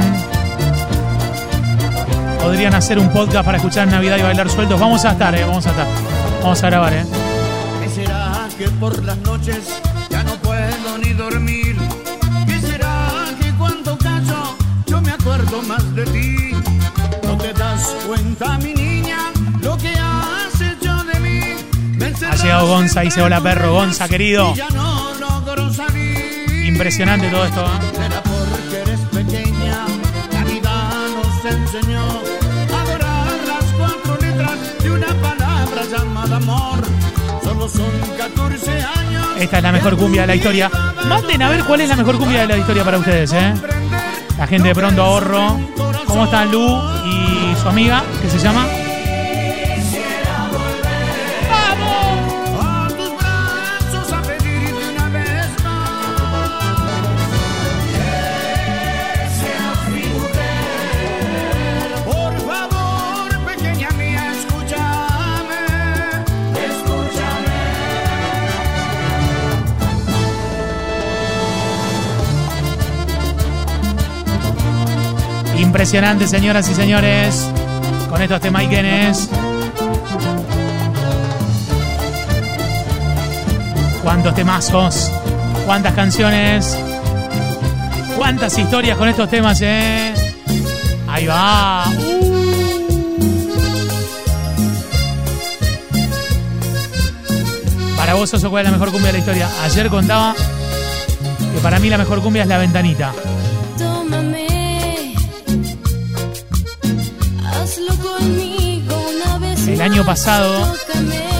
Podrían 2.40 2.74
hacer 2.74 2.98
un 2.98 3.10
podcast 3.10 3.44
para 3.44 3.58
escuchar 3.58 3.86
Navidad 3.88 4.16
y 4.18 4.22
bailar 4.22 4.48
sueltos. 4.50 4.80
Vamos 4.80 5.04
a 5.04 5.12
estar, 5.12 5.34
eh. 5.34 5.44
Vamos 5.44 5.66
a 5.66 5.70
estar. 5.70 5.86
Vamos 6.42 6.62
a 6.62 6.66
grabar, 6.66 6.92
eh. 6.92 7.23
¿Qué 8.84 8.90
será 8.90 8.96
que 8.96 9.00
por 9.00 9.04
las 9.04 9.18
noches 9.18 9.82
ya 10.10 10.22
no 10.24 10.34
puedo 10.36 10.98
ni 10.98 11.12
dormir? 11.14 11.76
¿Qué 12.46 12.60
será 12.60 13.10
que 13.40 13.50
cuando 13.52 13.96
callo 13.96 14.56
yo 14.86 15.00
me 15.00 15.10
acuerdo 15.10 15.62
más 15.62 15.94
de 15.94 16.04
ti? 16.04 16.50
¿No 17.22 17.36
te 17.38 17.52
das 17.54 17.94
cuenta, 18.06 18.58
mi 18.58 18.74
niña, 18.74 19.32
lo 19.62 19.76
que 19.78 19.88
has 19.88 20.60
hecho 20.60 21.02
de 21.04 21.20
mí? 21.20 21.40
Ha 22.30 22.36
llegado 22.36 22.66
Gonza, 22.66 23.00
dice 23.00 23.22
hola 23.22 23.40
perro. 23.40 23.72
Gonza, 23.72 24.06
querido. 24.08 24.52
y 24.52 24.56
ya 24.58 24.68
no 24.70 25.14
logro 25.14 25.72
salir. 25.72 26.66
Impresionante 26.66 27.30
todo 27.30 27.44
esto. 27.46 27.64
¿eh? 27.64 27.96
Será 27.96 28.22
porque 28.22 28.82
eres 28.82 29.00
pequeña, 29.00 29.86
la 30.32 30.44
vida 30.44 30.90
nos 31.14 31.44
enseñó 31.44 32.23
Solo 37.64 37.86
son 37.86 38.16
14 38.18 38.70
años. 38.72 39.26
Esta 39.38 39.56
es 39.56 39.62
la 39.62 39.72
mejor 39.72 39.96
cumbia 39.96 40.22
de 40.22 40.26
la 40.26 40.34
historia. 40.34 40.70
Manden 41.08 41.42
a 41.42 41.48
ver 41.48 41.64
cuál 41.64 41.80
es 41.80 41.88
la 41.88 41.96
mejor 41.96 42.18
cumbia 42.18 42.42
de 42.42 42.48
la 42.48 42.58
historia 42.58 42.84
para 42.84 42.98
ustedes, 42.98 43.32
¿eh? 43.32 43.54
La 44.36 44.46
gente 44.46 44.68
de 44.68 44.74
Pronto 44.74 45.02
Ahorro. 45.02 45.58
¿Cómo 46.06 46.24
están 46.24 46.50
Lu 46.50 46.78
y 47.06 47.56
su 47.62 47.68
amiga, 47.68 48.02
que 48.20 48.28
se 48.28 48.38
llama? 48.38 48.66
Impresionante, 75.58 76.26
señoras 76.26 76.68
y 76.68 76.74
señores. 76.74 77.48
Con 78.08 78.20
estos 78.22 78.40
temaiquenes. 78.40 79.28
Cuántos 84.02 84.34
temazos. 84.34 85.10
Cuántas 85.66 85.94
canciones. 85.94 86.78
Cuántas 88.16 88.56
historias 88.58 88.96
con 88.98 89.08
estos 89.08 89.28
temas, 89.28 89.60
eh. 89.62 90.14
Ahí 91.08 91.26
va. 91.26 91.84
Para 97.96 98.14
vos, 98.14 98.34
Oso, 98.34 98.50
¿cuál 98.50 98.66
es 98.66 98.70
la 98.70 98.76
mejor 98.76 98.92
cumbia 98.92 99.06
de 99.06 99.12
la 99.14 99.18
historia? 99.18 99.48
Ayer 99.62 99.88
contaba 99.88 100.34
que 100.34 101.60
para 101.62 101.78
mí 101.78 101.88
la 101.88 101.96
mejor 101.96 102.20
cumbia 102.20 102.42
es 102.42 102.48
La 102.48 102.58
Ventanita. 102.58 103.12
El 109.74 109.82
año 109.82 110.04
pasado 110.04 110.72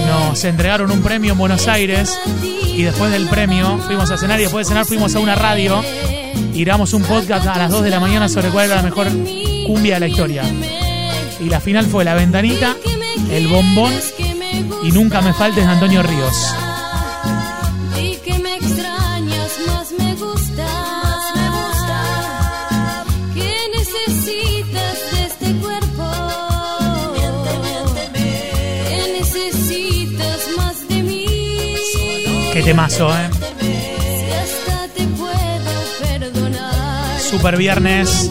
nos 0.09 0.43
entregaron 0.43 0.91
un 0.91 1.03
premio 1.03 1.33
en 1.33 1.39
Buenos 1.39 1.69
Aires 1.69 2.19
y 2.43 2.83
después 2.83 3.13
del 3.13 3.29
premio 3.29 3.79
fuimos 3.87 4.11
a 4.11 4.19
cenar 4.19 4.41
y 4.41 4.43
después 4.43 4.67
de 4.67 4.71
cenar 4.73 4.87
fuimos 4.87 5.15
a 5.15 5.21
una 5.21 5.37
radio 5.37 5.81
y 6.53 6.65
grabamos 6.65 6.95
un 6.95 7.05
podcast 7.05 7.47
a 7.47 7.57
las 7.57 7.71
2 7.71 7.85
de 7.85 7.91
la 7.91 8.01
mañana 8.01 8.29
sobre 8.29 8.49
cuál 8.49 8.67
era 8.67 8.75
la 8.75 8.83
mejor 8.83 9.07
cumbia 9.69 9.95
de 9.95 10.01
la 10.01 10.09
historia. 10.09 10.43
Y 11.39 11.45
la 11.45 11.61
final 11.61 11.87
fue 11.87 12.05
La 12.05 12.15
Ventanita, 12.15 12.75
El 13.31 13.47
Bombón 13.47 13.93
y 14.83 14.91
Nunca 14.91 15.23
Me 15.23 15.33
Faltes 15.33 15.65
de 15.65 15.71
Antonio 15.71 16.03
Ríos. 16.03 16.55
Temazo, 32.65 33.11
¿eh? 33.11 33.29
Super 37.19 37.59
viernes. 37.59 38.31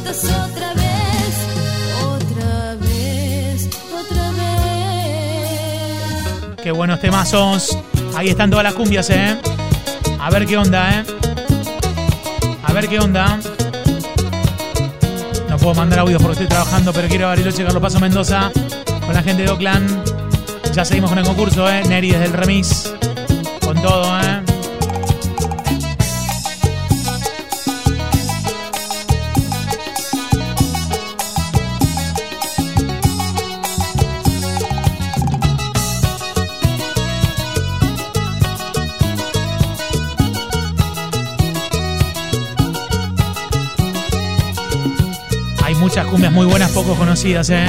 Qué 6.63 6.72
buenos 6.72 7.00
temazos. 7.00 7.78
Ahí 8.15 8.30
están 8.30 8.50
todas 8.50 8.63
las 8.63 8.74
cumbias, 8.74 9.10
¿eh? 9.12 9.38
A 10.19 10.32
ver 10.32 10.48
qué 10.48 10.58
onda, 10.58 11.00
¿eh? 11.00 11.04
A 12.63 12.74
ver 12.74 12.88
qué 12.88 13.00
onda. 13.00 13.39
No 15.48 15.58
puedo 15.58 15.76
mandar 15.76 16.00
audios 16.00 16.19
porque 16.19 16.34
estoy 16.34 16.48
trabajando, 16.48 16.91
pero 16.91 17.08
quiero 17.08 17.28
Bariloche, 17.28 17.63
Carlos 17.63 17.84
Paso 17.84 18.00
Mendoza, 18.00 18.52
con 19.06 19.13
la 19.13 19.22
gente 19.22 19.43
de 19.43 19.50
Oakland. 19.50 20.74
Ya 20.74 20.84
seguimos 20.84 21.12
con 21.12 21.19
el 21.19 21.26
concurso, 21.26 21.69
¿eh? 21.69 21.84
Neri 21.88 22.10
desde 22.10 22.26
el 22.26 22.34
remis. 22.34 22.93
Todo, 23.82 24.20
¿eh? 24.22 24.44
Hay 45.64 45.76
muchas 45.76 46.06
cumbias 46.08 46.32
muy 46.32 46.46
buenas, 46.46 46.72
poco 46.72 46.96
conocidas, 46.96 47.50
¿eh? 47.50 47.68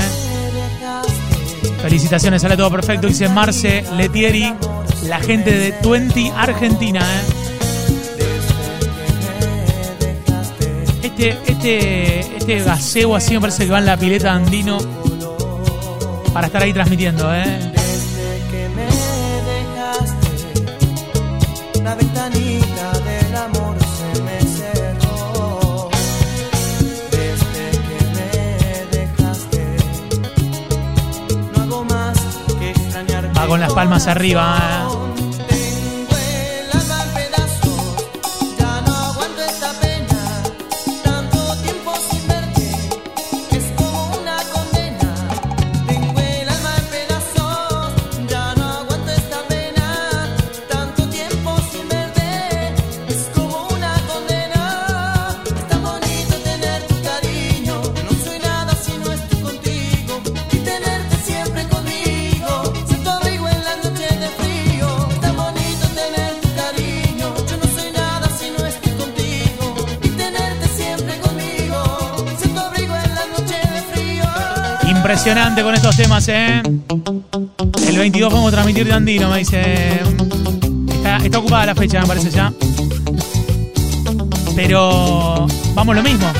Felicitaciones, 1.83 2.43
sale 2.43 2.57
todo 2.57 2.71
perfecto. 2.71 3.09
Dice 3.09 3.29
Marce 3.29 3.85
Letieri, 3.97 4.55
la 5.09 5.21
gente 5.21 5.53
de 5.53 5.73
Twenty 5.73 6.31
Argentina, 6.37 7.01
¿eh? 7.01 7.45
Este, 11.03 11.39
este, 11.47 12.37
este 12.37 12.59
gaseo 12.61 13.15
así 13.15 13.35
me 13.35 13.41
parece 13.41 13.67
que 13.67 13.71
va 13.71 13.79
en 13.79 13.87
la 13.87 13.97
pileta 13.97 14.33
andino 14.33 14.79
para 16.33 16.47
estar 16.49 16.63
ahí 16.63 16.73
transmitiendo, 16.73 17.33
¿eh? 17.35 17.74
Con 33.47 33.61
las 33.61 33.73
palmas 33.73 34.07
arriba. 34.07 34.89
Impresionante 75.25 75.63
con 75.63 75.75
estos 75.75 75.97
temas, 75.97 76.29
¿eh? 76.29 76.61
El 77.89 77.99
22 77.99 78.31
vamos 78.31 78.49
a 78.49 78.57
transmitir 78.57 78.87
de 78.87 78.93
Andino, 78.93 79.31
me 79.31 79.39
dice. 79.39 80.03
Está, 80.97 81.17
está 81.17 81.39
ocupada 81.39 81.65
la 81.65 81.75
fecha, 81.75 82.03
me 82.03 82.07
parece 82.07 82.29
ya. 82.29 82.53
Pero 84.55 85.47
vamos 85.75 85.97
lo 85.97 86.03
mismo. 86.03 86.31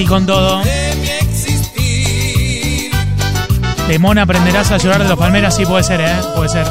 Razón 0.00 0.06
Sí 0.06 0.06
con 0.06 0.24
todo. 0.24 0.62
de 3.88 4.20
aprenderás 4.20 4.70
a 4.70 4.78
llorar 4.78 5.02
de 5.02 5.08
los 5.08 5.18
palmeras, 5.18 5.56
sí 5.56 5.66
puede 5.66 5.82
ser, 5.82 6.00
¿eh? 6.00 6.16
Puede 6.34 6.48
ser. 6.48 6.66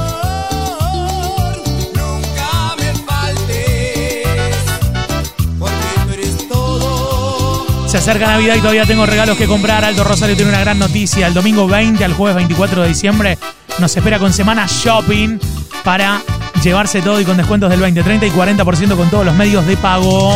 Se 7.87 7.97
acerca 7.97 8.27
Navidad 8.27 8.55
y 8.55 8.59
todavía 8.59 8.85
tengo 8.85 9.05
regalos 9.05 9.37
que 9.37 9.47
comprar. 9.47 9.83
Alto 9.83 10.03
Rosario 10.03 10.35
tiene 10.35 10.51
una 10.51 10.61
gran 10.61 10.79
noticia. 10.79 11.27
El 11.27 11.33
domingo 11.33 11.67
20 11.67 12.03
al 12.03 12.13
jueves 12.13 12.35
24 12.35 12.83
de 12.83 12.87
diciembre 12.87 13.37
nos 13.79 13.95
espera 13.95 14.17
con 14.17 14.33
semana 14.33 14.65
shopping 14.67 15.39
para 15.83 16.21
llevarse 16.63 17.01
todo 17.01 17.19
y 17.19 17.25
con 17.25 17.37
descuentos 17.37 17.69
del 17.69 17.79
20, 17.79 18.01
30 18.01 18.25
y 18.25 18.31
40% 18.31 18.95
con 18.95 19.09
todos 19.09 19.25
los 19.25 19.35
medios 19.35 19.65
de 19.65 19.77
pago. 19.77 20.35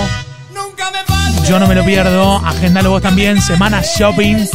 Yo 1.47 1.59
no 1.59 1.67
me 1.67 1.75
lo 1.75 1.83
pierdo. 1.83 2.37
Agendalo 2.37 2.91
vos 2.91 3.01
también. 3.01 3.41
Semana 3.41 3.81
shopping 3.81 4.45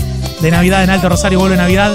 de 0.40 0.50
Navidad 0.50 0.84
en 0.84 0.90
Alto 0.90 1.08
Rosario. 1.08 1.38
Vuelve 1.38 1.56
Navidad 1.56 1.92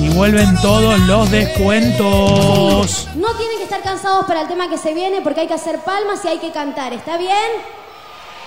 y 0.00 0.08
vuelven 0.10 0.54
todos 0.60 0.98
los 1.00 1.30
descuentos. 1.30 3.08
No 3.14 3.34
tienen 3.36 3.58
que 3.58 3.64
estar 3.64 3.82
cansados 3.82 4.26
para 4.26 4.42
el 4.42 4.48
tema 4.48 4.68
que 4.68 4.76
se 4.76 4.92
viene 4.92 5.20
porque 5.22 5.40
hay 5.40 5.48
que 5.48 5.54
hacer 5.54 5.80
palmas 5.80 6.24
y 6.24 6.28
hay 6.28 6.38
que 6.38 6.52
cantar, 6.52 6.92
¿está 6.92 7.16
bien? 7.16 7.34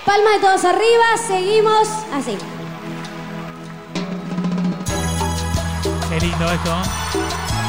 Palmas 0.04 0.34
de 0.34 0.40
todos 0.40 0.64
arriba, 0.64 1.04
seguimos 1.26 1.88
así. 2.14 2.38
Qué 6.08 6.20
lindo 6.20 6.44
esto. 6.52 6.76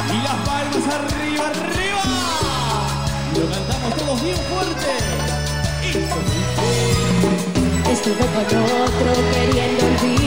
Y 0.08 0.22
las 0.22 0.36
palmas 0.46 0.94
arriba, 0.94 1.44
arriba. 1.48 2.02
Lo 3.34 3.50
cantamos 3.50 3.79
Con 8.02 8.12
otro 8.12 9.12
queriendo 9.30 9.84
con 9.84 10.20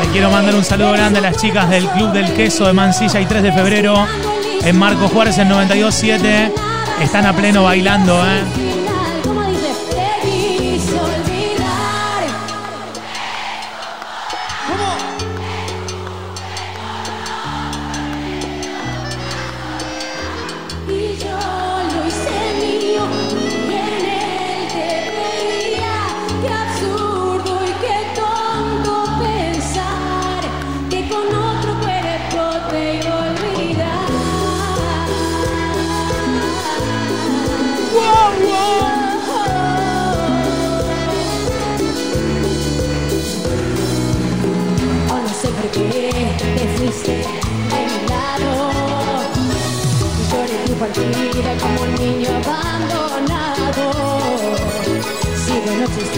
Le 0.00 0.06
quiero 0.12 0.30
mandar 0.30 0.56
un 0.56 0.64
saludo 0.64 0.92
grande 0.92 1.20
a 1.20 1.22
las 1.22 1.36
chicas 1.36 1.70
del 1.70 1.86
Club 1.90 2.12
del 2.12 2.32
Queso 2.34 2.66
de 2.66 2.72
Mansilla 2.72 3.20
y 3.20 3.26
3 3.26 3.44
de 3.44 3.52
febrero 3.52 4.04
en 4.64 4.76
Marco 4.76 5.06
Juárez 5.06 5.38
en 5.38 5.48
92.7. 5.48 6.71
Están 7.02 7.26
a 7.26 7.32
pleno 7.34 7.64
bailando, 7.64 8.14
¿eh? 8.24 8.71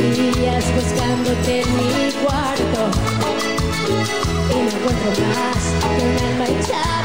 Días 0.03 0.65
buscándote 0.75 1.61
en 1.63 1.77
mi 1.77 2.13
cuarto. 2.25 2.91
Y 4.51 4.55
no 4.55 4.71
encuentro 4.71 5.11
más 5.29 5.63
que 5.81 6.05
un 6.05 6.19
alma 6.19 6.47
hecha 6.47 7.04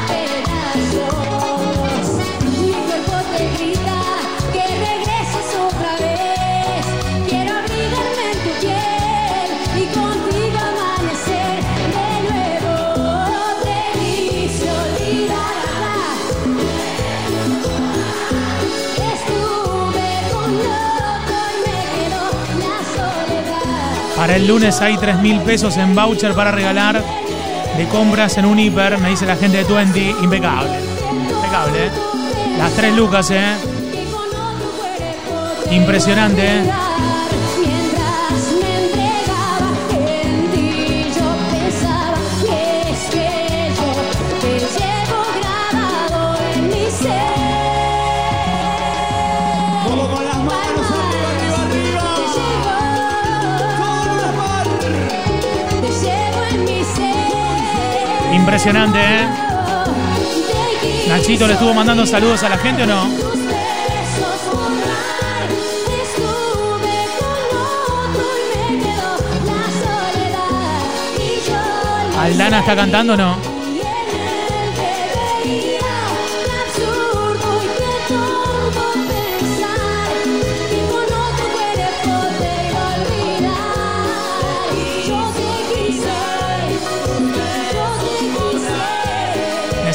El 24.34 24.46
lunes 24.46 24.80
hay 24.80 24.96
3 24.96 25.18
mil 25.18 25.40
pesos 25.40 25.76
en 25.76 25.94
voucher 25.94 26.34
para 26.34 26.52
regalar 26.52 27.02
de 27.76 27.88
compras 27.88 28.38
en 28.38 28.44
un 28.44 28.60
hiper, 28.60 28.96
me 28.98 29.10
dice 29.10 29.26
la 29.26 29.34
gente 29.34 29.58
de 29.58 29.64
Twenty. 29.64 30.14
Impecable. 30.22 30.70
Impecable, 31.10 31.86
¿eh? 31.86 31.90
Las 32.56 32.72
3 32.74 32.94
lucas, 32.94 33.30
¿eh? 33.32 33.56
Impresionante, 35.72 36.62
Impresionante, 58.40 58.98
¿eh? 58.98 59.28
Nachito 61.08 61.46
le 61.46 61.52
estuvo 61.52 61.74
mandando 61.74 62.06
saludos 62.06 62.42
a 62.42 62.48
la 62.48 62.56
gente 62.56 62.84
o 62.84 62.86
no? 62.86 63.06
¿Aldana 72.18 72.60
está 72.60 72.74
cantando 72.74 73.12
o 73.12 73.16
no? 73.16 73.49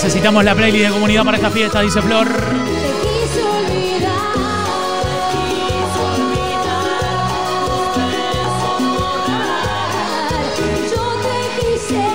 Necesitamos 0.05 0.43
la 0.45 0.53
playlist 0.53 0.85
de 0.85 0.91
comunidad 0.91 1.25
para 1.25 1.37
esta 1.37 1.49
fiesta, 1.49 1.81
dice 1.81 1.99
Flor. 1.99 2.27
Te 2.27 2.37
quise 3.01 3.41
olvidar, 3.43 4.33
te 5.01 5.09
quise 5.33 5.99
olvidar. 6.13 6.85
Yo 10.91 11.05
te 11.25 11.35
quise, 11.57 12.05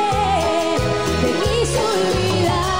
te 1.20 1.30
quise 1.42 1.80
olvidar. 1.80 2.78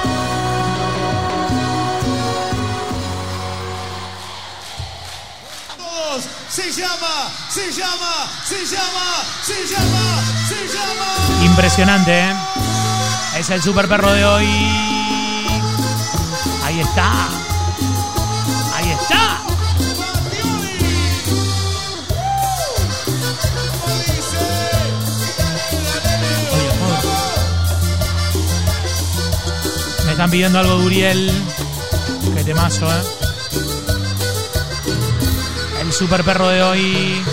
Todos, 5.75 6.23
se 6.49 6.71
llama, 6.71 7.15
se 7.49 7.65
llama, 7.73 8.13
se 8.45 8.65
llama, 8.65 9.07
se 9.43 9.67
llama, 9.67 10.23
se 10.47 10.59
llama. 10.73 11.09
Impresionante, 11.43 12.17
¿eh? 12.17 12.33
Es 13.37 13.49
el 13.49 13.61
super 13.61 13.89
perro 13.89 14.13
de 14.13 14.25
hoy. 14.25 14.90
Están 30.21 30.29
pidiendo 30.29 30.59
algo 30.59 30.77
de 30.77 30.85
Uriel. 30.85 31.31
Qué 32.35 32.43
temazo, 32.43 32.85
¿eh? 32.85 33.01
El 35.81 35.91
super 35.91 36.23
perro 36.23 36.47
de 36.47 36.61
hoy. 36.61 37.23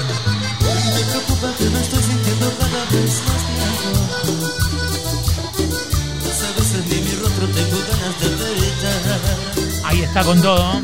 Ahí 9.85 10.01
está 10.01 10.25
con 10.25 10.41
todo. 10.41 10.81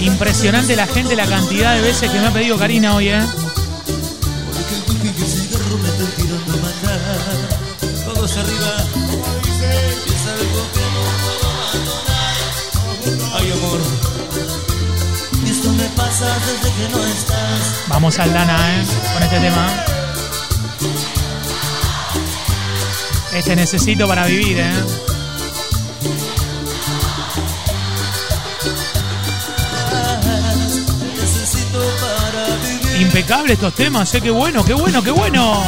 Impresionante 0.00 0.76
la 0.76 0.86
gente, 0.86 1.16
la 1.16 1.26
cantidad 1.26 1.74
de 1.74 1.80
veces 1.80 2.08
que 2.08 2.20
me 2.20 2.28
ha 2.28 2.30
pedido 2.30 2.56
Karina 2.56 2.94
hoy, 2.94 3.08
¿eh? 3.08 3.26
Porque 4.86 5.08
el 5.08 5.16
el 5.16 5.26
cigarro. 5.26 5.80
Todos 8.14 8.36
arriba. 8.36 9.01
Amor. 13.62 13.80
Y 15.44 15.50
esto 15.50 15.72
me 15.72 15.84
pasa 15.90 16.26
desde 16.46 16.74
que 16.74 16.88
no 16.90 17.04
estás. 17.04 17.84
Vamos 17.88 18.18
al 18.18 18.32
Dana, 18.32 18.56
¿eh? 18.80 18.84
Con 19.12 19.22
este 19.22 19.40
tema. 19.40 19.84
Este 23.34 23.56
necesito 23.56 24.06
para 24.06 24.26
vivir, 24.26 24.58
¿eh? 24.58 24.72
Necesito 31.18 31.80
para 32.00 32.56
vivir. 32.56 33.02
Impecable 33.02 33.52
estos 33.54 33.74
temas, 33.74 34.14
¿eh? 34.14 34.20
Qué 34.20 34.30
bueno, 34.30 34.64
qué 34.64 34.74
bueno, 34.74 35.02
qué 35.02 35.10
bueno. 35.10 35.62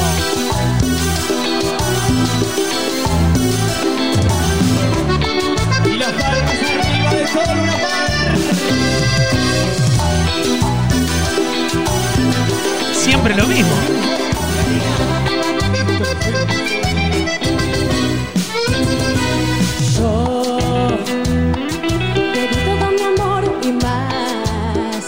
Siempre 13.14 13.36
lo 13.36 13.46
mismo. 13.46 13.70
Yo 19.96 20.98
te 22.32 22.42
todo 22.66 22.90
mi 22.90 23.02
amor 23.14 23.42
y 23.62 23.70
más. 23.84 25.04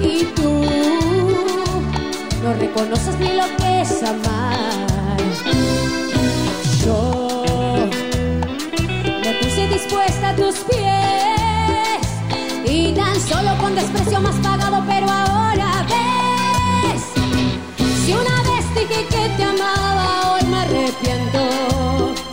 Y 0.00 0.24
tú 0.34 0.64
no 2.42 2.54
reconoces 2.58 3.14
ni 3.20 3.34
lo 3.34 3.44
que 3.58 3.82
es 3.82 4.02
amar. 4.02 5.18
Yo 6.82 7.84
me 9.22 9.34
puse 9.34 9.68
dispuesta 9.68 10.30
a 10.30 10.34
tus 10.34 10.54
pies. 10.60 12.00
Y 12.64 12.94
tan 12.94 13.14
solo 13.20 13.54
con 13.60 13.74
desprecio 13.74 14.18
más 14.18 14.36
pagado, 14.36 14.82
pero 14.88 15.01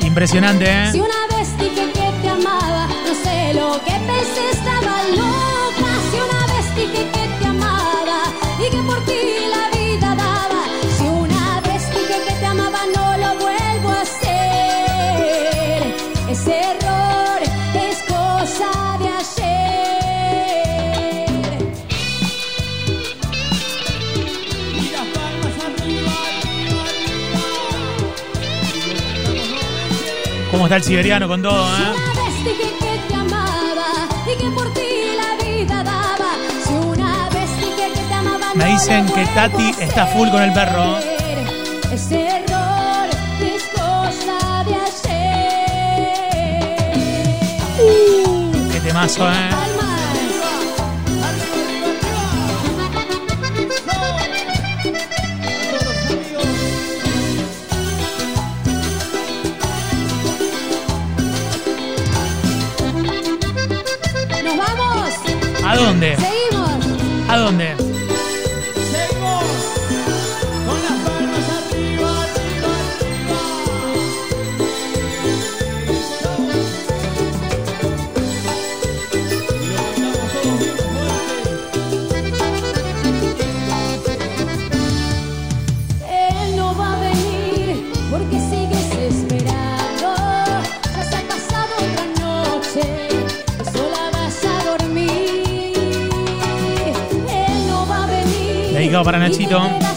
Impresionante, 0.09 0.65
Si 0.91 0.97
¿eh? 0.97 1.01
una 1.01 1.37
vez 1.37 1.55
dije 1.59 1.85
que 1.93 2.11
te 2.23 2.29
amaba, 2.29 2.87
no 3.05 3.13
sé 3.23 3.53
lo 3.53 3.73
que 3.85 3.91
pensé, 3.91 4.49
estaba 4.51 5.03
loca. 5.15 5.89
Si 6.09 6.17
una 6.17 6.47
vez 6.51 6.75
dije 6.75 7.07
que 7.13 7.27
te 7.39 7.45
amaba 7.45 8.23
y 8.59 8.69
que 8.71 8.77
por 8.81 8.99
ti 9.05 9.13
está 30.69 30.75
el 30.77 30.83
siberiano 30.83 31.27
con 31.27 31.41
todo, 31.41 31.67
eh? 31.67 31.93
una 31.95 32.13
vez 32.21 32.35
dije 32.43 32.69
que 32.79 32.99
te 33.07 33.15
amaba 33.15 33.87
y 34.31 34.35
que 34.37 34.51
por 34.51 34.71
ti 34.75 34.87
la 35.17 35.35
vida 35.43 35.83
daba. 35.83 36.31
Si 36.63 36.73
una 36.73 37.27
vez 37.29 37.49
dije 37.57 37.91
que 37.91 38.01
te 38.07 38.13
amaba, 38.13 38.53
Me 38.53 38.65
dicen 38.65 39.07
que 39.07 39.25
Tati 39.33 39.71
está 39.79 40.05
full 40.05 40.29
con 40.29 40.43
el 40.43 40.53
perro. 40.53 40.97
hacer. 40.97 41.39
Ese 41.91 42.27
error 42.27 43.09
es 43.41 43.63
cosa 43.73 44.63
de 44.63 44.75
ayer. 44.75 44.91
Qué 48.71 48.79
temazo, 48.81 49.27
¿eh? 49.27 49.49
¿A 66.01 66.28
para 99.03 99.19
Nachito. 99.19 99.88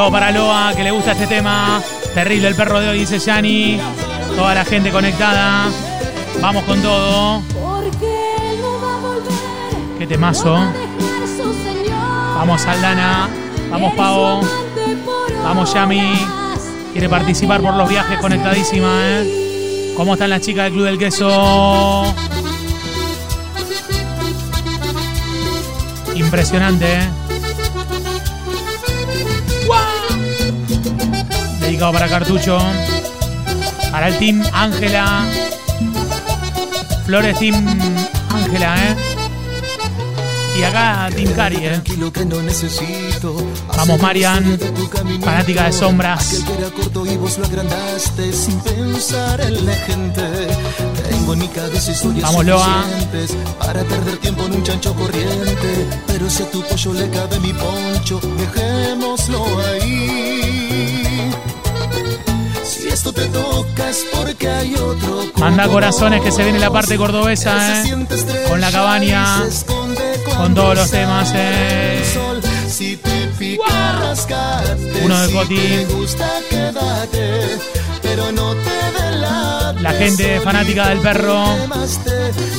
Dedicado 0.00 0.18
para 0.18 0.32
Loa, 0.32 0.72
que 0.74 0.82
le 0.82 0.92
gusta 0.92 1.12
este 1.12 1.26
tema. 1.26 1.82
Terrible 2.14 2.48
el 2.48 2.54
perro 2.54 2.80
de 2.80 2.88
hoy, 2.88 3.00
dice 3.00 3.18
Yani. 3.18 3.78
Toda 4.34 4.54
la 4.54 4.64
gente 4.64 4.90
conectada. 4.90 5.66
Vamos 6.40 6.64
con 6.64 6.80
todo. 6.80 7.42
Qué 9.98 10.06
temazo. 10.06 10.58
Vamos 12.34 12.64
Aldana. 12.64 13.28
Vamos 13.70 13.92
Pavo. 13.92 14.40
Vamos 15.44 15.74
Yami. 15.74 16.26
Quiere 16.92 17.10
participar 17.10 17.60
por 17.60 17.74
los 17.74 17.86
viajes 17.86 18.18
conectadísima, 18.20 18.88
¿eh? 19.02 19.92
¿Cómo 19.98 20.14
están 20.14 20.30
las 20.30 20.40
chicas 20.40 20.64
del 20.64 20.72
Club 20.72 20.84
del 20.86 20.98
Queso? 20.98 22.14
Impresionante, 26.14 26.86
¿eh? 26.90 27.19
Dedicado 31.80 31.98
para 31.98 32.08
Cartucho. 32.10 32.58
Para 33.90 34.08
el 34.08 34.18
team 34.18 34.42
Ángela. 34.52 35.24
Flores 37.06 37.38
Team 37.38 37.54
Ángela, 38.28 38.76
¿eh? 38.84 38.96
Y 40.58 40.62
acá 40.62 41.08
Team 41.16 41.32
Cari, 41.32 41.56
¿eh? 41.56 41.80
Vamos, 43.78 43.98
Marian, 43.98 44.58
fanática 45.22 45.64
de 45.64 45.72
sombras. 45.72 46.44
Vamos, 52.20 52.44
Loa. 52.44 52.84
para 53.58 53.82
perder 53.84 54.18
tiempo 54.18 54.44
en 54.44 54.52
un 54.52 54.62
chancho 54.62 54.94
corriente. 54.94 55.86
Pero 56.06 56.28
si 56.28 56.42
a 56.42 56.50
tu 56.50 56.62
pollo 56.62 56.92
le 56.92 57.08
cabe 57.08 57.40
mi 57.40 57.54
poncho, 57.54 58.20
dejémoslo 58.36 59.46
ahí. 59.66 60.49
Esto 63.00 63.14
te 63.14 63.28
toca 63.28 63.88
es 63.88 64.04
porque 64.12 64.46
hay 64.46 64.74
otro. 64.74 65.24
Corazones 65.70 66.20
que 66.20 66.30
se 66.30 66.42
viene 66.42 66.58
la 66.58 66.70
parte 66.70 66.98
cordobesa, 66.98 67.82
¿eh? 67.82 68.06
Con 68.46 68.60
la 68.60 68.70
cabaña, 68.70 69.42
con 70.36 70.54
todos 70.54 70.74
los 70.76 70.90
temas, 70.90 71.32
¿eh? 71.34 72.04
Si 72.68 72.98
te 72.98 73.26
pica. 73.38 74.14
Uno 75.02 75.18
de 75.18 75.32
si. 75.46 75.86
Pero 78.02 78.32
no 78.32 78.54
te 78.54 79.02
delates. 79.02 79.82
La 79.82 79.92
gente 79.92 80.40
fanática 80.42 80.88
del 80.90 80.98
perro. 80.98 81.56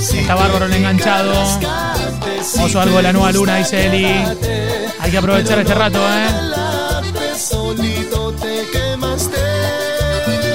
Si 0.02 0.18
Está 0.18 0.34
bárbaro 0.34 0.66
el 0.66 0.74
enganchado. 0.74 1.34
Oso 2.64 2.82
algo 2.82 2.98
de 2.98 3.04
la 3.04 3.14
nueva 3.14 3.32
luna, 3.32 3.58
dice 3.58 3.86
Eli. 3.86 4.08
Hay 5.02 5.12
que 5.12 5.18
aprovechar 5.20 5.60
este 5.60 5.76
rato, 5.76 6.00
¿eh? 6.00 6.71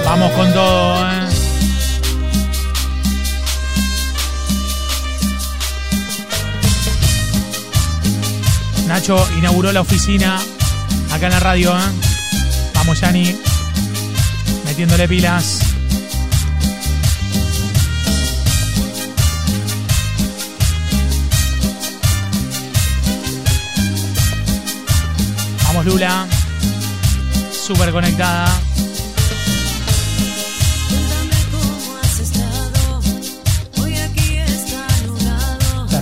Vamos 0.07 0.31
con 0.35 0.53
todo, 0.53 1.11
¿eh? 1.11 1.29
Nacho 8.87 9.29
inauguró 9.37 9.73
la 9.73 9.81
oficina 9.81 10.39
acá 11.13 11.27
en 11.27 11.33
la 11.33 11.41
radio, 11.41 11.77
¿eh? 11.77 11.83
Vamos, 12.75 13.01
Yani. 13.01 13.37
Metiéndole 14.65 15.09
pilas. 15.09 15.59
Vamos, 25.65 25.85
Lula. 25.85 26.27
Súper 27.51 27.91
conectada. 27.91 28.66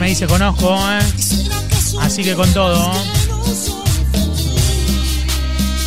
Me 0.00 0.08
dice 0.08 0.26
conozco, 0.26 0.74
¿eh? 0.90 0.98
Así 2.00 2.24
que 2.24 2.34
con 2.34 2.50
todo. 2.54 2.90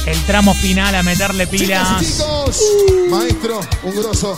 El 0.05 0.25
tramo 0.27 0.53
final 0.53 0.93
a 0.93 1.01
meterle 1.01 1.47
pilas. 1.47 1.99
chicos, 1.99 2.59
maestro, 3.09 3.59
un 3.81 3.95
grosso. 3.95 4.37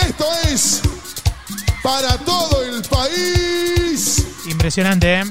Esto 0.00 0.24
es 0.48 0.82
para 1.82 2.16
todo 2.18 2.62
el 2.62 2.80
país. 2.82 4.24
Impresionante, 4.46 5.20
¿eh? 5.20 5.24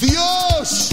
Dios, 0.00 0.88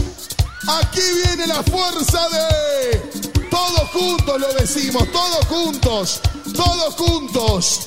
aquí 0.68 1.02
viene 1.26 1.48
la 1.48 1.64
fuerza 1.64 2.30
de 2.30 3.26
todos 3.50 3.90
juntos 3.90 4.40
lo 4.40 4.54
decimos, 4.54 5.12
todos 5.12 5.46
juntos, 5.48 6.22
todos 6.56 6.94
juntos. 6.94 7.80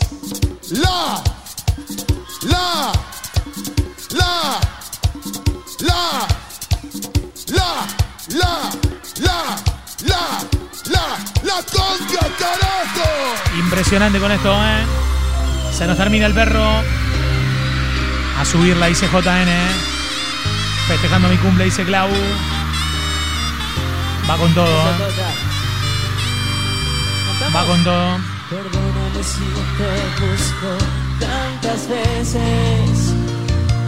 La, 0.71 1.23
la, 2.43 2.93
la, 4.19 4.61
la, 5.89 6.03
la, 7.57 7.71
la, 8.41 8.51
la, 9.27 9.39
la, 10.11 10.23
la, 10.95 11.05
la 11.45 11.57
conga, 11.73 12.25
carajo. 12.39 13.09
Impresionante 13.59 14.19
con 14.19 14.31
esto, 14.33 14.53
¿eh? 14.53 14.85
Se 15.77 15.87
nos 15.87 15.97
termina 15.97 16.27
el 16.27 16.35
perro. 16.35 16.83
A 18.41 18.45
subir 18.45 18.77
la 18.77 18.89
ICJN, 18.91 19.49
¿eh? 19.49 19.71
Festejando 20.87 21.29
mi 21.29 21.37
cumple, 21.37 21.65
dice 21.65 21.85
Clau. 21.85 22.09
Va 24.29 24.37
con 24.37 24.55
todo, 24.55 24.91
¿eh? 24.91 24.95
Va 27.55 27.65
con 27.67 27.83
todo. 27.85 28.19
Perdóname 28.51 29.23
si 29.23 29.45
te 29.79 29.91
busco 30.21 30.71
tantas 31.21 31.89
veces. 31.89 33.15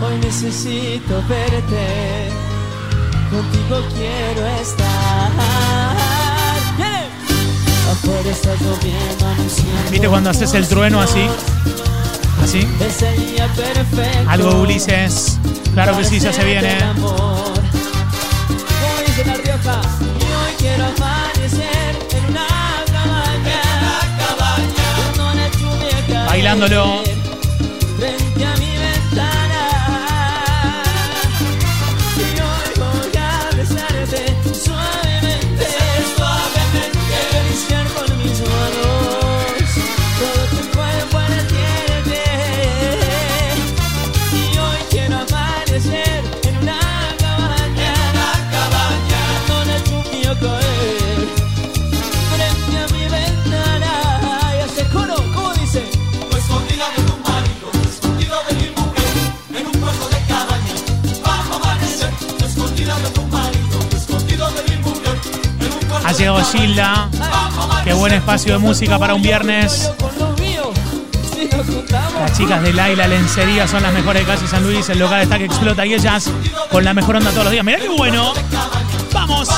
Hoy 0.02 0.16
necesito 0.22 1.22
verte. 1.28 2.28
Contigo 3.30 3.80
quiero 3.94 4.46
estar. 4.60 5.30
Afuera 7.92 8.30
está 8.30 8.54
lloviendo, 8.54 9.26
anunciando 9.26 9.90
¿Viste 9.90 10.08
cuando 10.08 10.30
haces 10.30 10.54
el 10.54 10.66
trueno 10.68 11.00
así? 11.00 11.26
¿Así? 12.42 12.66
Es 12.80 13.02
el 13.02 13.34
día 13.34 13.46
perfecto. 13.48 14.30
Algo 14.30 14.62
Ulises. 14.62 15.38
Claro 15.74 15.96
que 15.96 16.04
sí, 16.04 16.18
ya 16.18 16.32
se 16.32 16.44
viene. 16.44 16.78
Para 26.30 27.09
Gilda. 66.38 67.08
Qué 67.84 67.92
buen 67.92 68.12
espacio 68.12 68.52
de 68.52 68.58
música 68.58 68.98
para 68.98 69.14
un 69.14 69.22
viernes. 69.22 69.90
Las 72.20 72.36
chicas 72.36 72.62
de 72.62 72.72
Laila 72.72 73.08
Lencería 73.08 73.66
son 73.66 73.82
las 73.82 73.92
mejores 73.92 74.26
de 74.26 74.32
Calle 74.32 74.46
San 74.46 74.62
Luis. 74.62 74.88
El 74.88 74.98
local 74.98 75.22
está 75.22 75.38
que 75.38 75.46
explota 75.46 75.84
y 75.84 75.94
ellas 75.94 76.30
con 76.70 76.84
la 76.84 76.94
mejor 76.94 77.16
onda 77.16 77.30
todos 77.30 77.44
los 77.44 77.52
días. 77.52 77.64
Mirá 77.64 77.78
qué 77.78 77.88
bueno. 77.88 78.32
Vamos. 79.12 79.48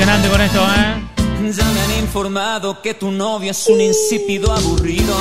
Impresionante 0.00 0.30
con 0.30 0.40
esto, 0.40 0.62
¿eh? 0.64 1.52
Ya 1.54 1.64
me 1.72 1.80
han 1.82 1.98
informado 2.00 2.80
que 2.80 2.94
tu 2.94 3.10
novio 3.10 3.50
es 3.50 3.66
un 3.66 3.82
insípido 3.82 4.50
aburrido. 4.50 5.14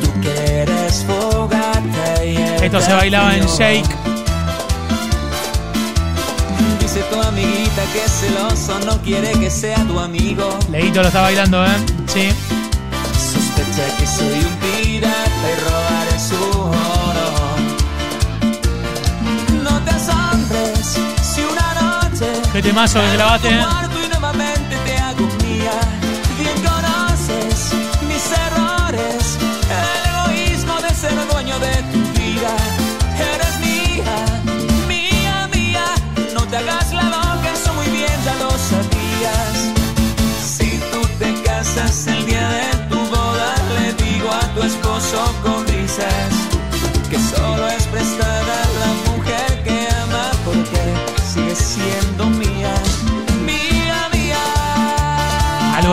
Tú 0.00 0.20
que 0.22 0.62
eres 0.62 1.04
fogata 1.04 2.24
y 2.24 2.36
Esto 2.64 2.80
se 2.80 2.90
bailaba 2.94 3.36
en 3.36 3.44
Shake. 3.44 3.86
Dice 6.80 7.02
tu 7.12 7.20
amiguita 7.20 7.82
que 7.92 8.02
es 8.02 8.12
celoso, 8.12 8.78
no 8.86 9.02
quiere 9.02 9.32
que 9.32 9.50
sea 9.50 9.84
tu 9.84 10.00
amigo. 10.00 10.58
Leito 10.70 11.02
lo 11.02 11.08
está 11.08 11.20
bailando, 11.20 11.66
¿eh? 11.66 11.76
Sí. 12.06 12.30
Sospecha 13.12 13.94
que 13.98 14.06
soy 14.06 14.38
un 14.38 14.67
Qué 22.58 22.62
temazo 22.62 22.98
que 22.98 23.16
bate. 23.16 23.48
¿eh? 23.50 23.52
De 31.60 31.76
de 36.50 36.60
la. 36.62 36.78
Si 40.42 40.80
tú 40.90 41.00
te 41.20 41.42
casas 41.42 42.08
el 42.08 42.26
día 42.26 42.48
de 42.48 42.76
tu 42.90 42.98
boda, 42.98 43.54
le 43.78 43.92
digo 44.02 44.32
a 44.32 44.40
tu 44.54 44.62
esposo 44.64 45.32
con 45.44 45.64
risas 45.68 46.32
que 47.08 47.18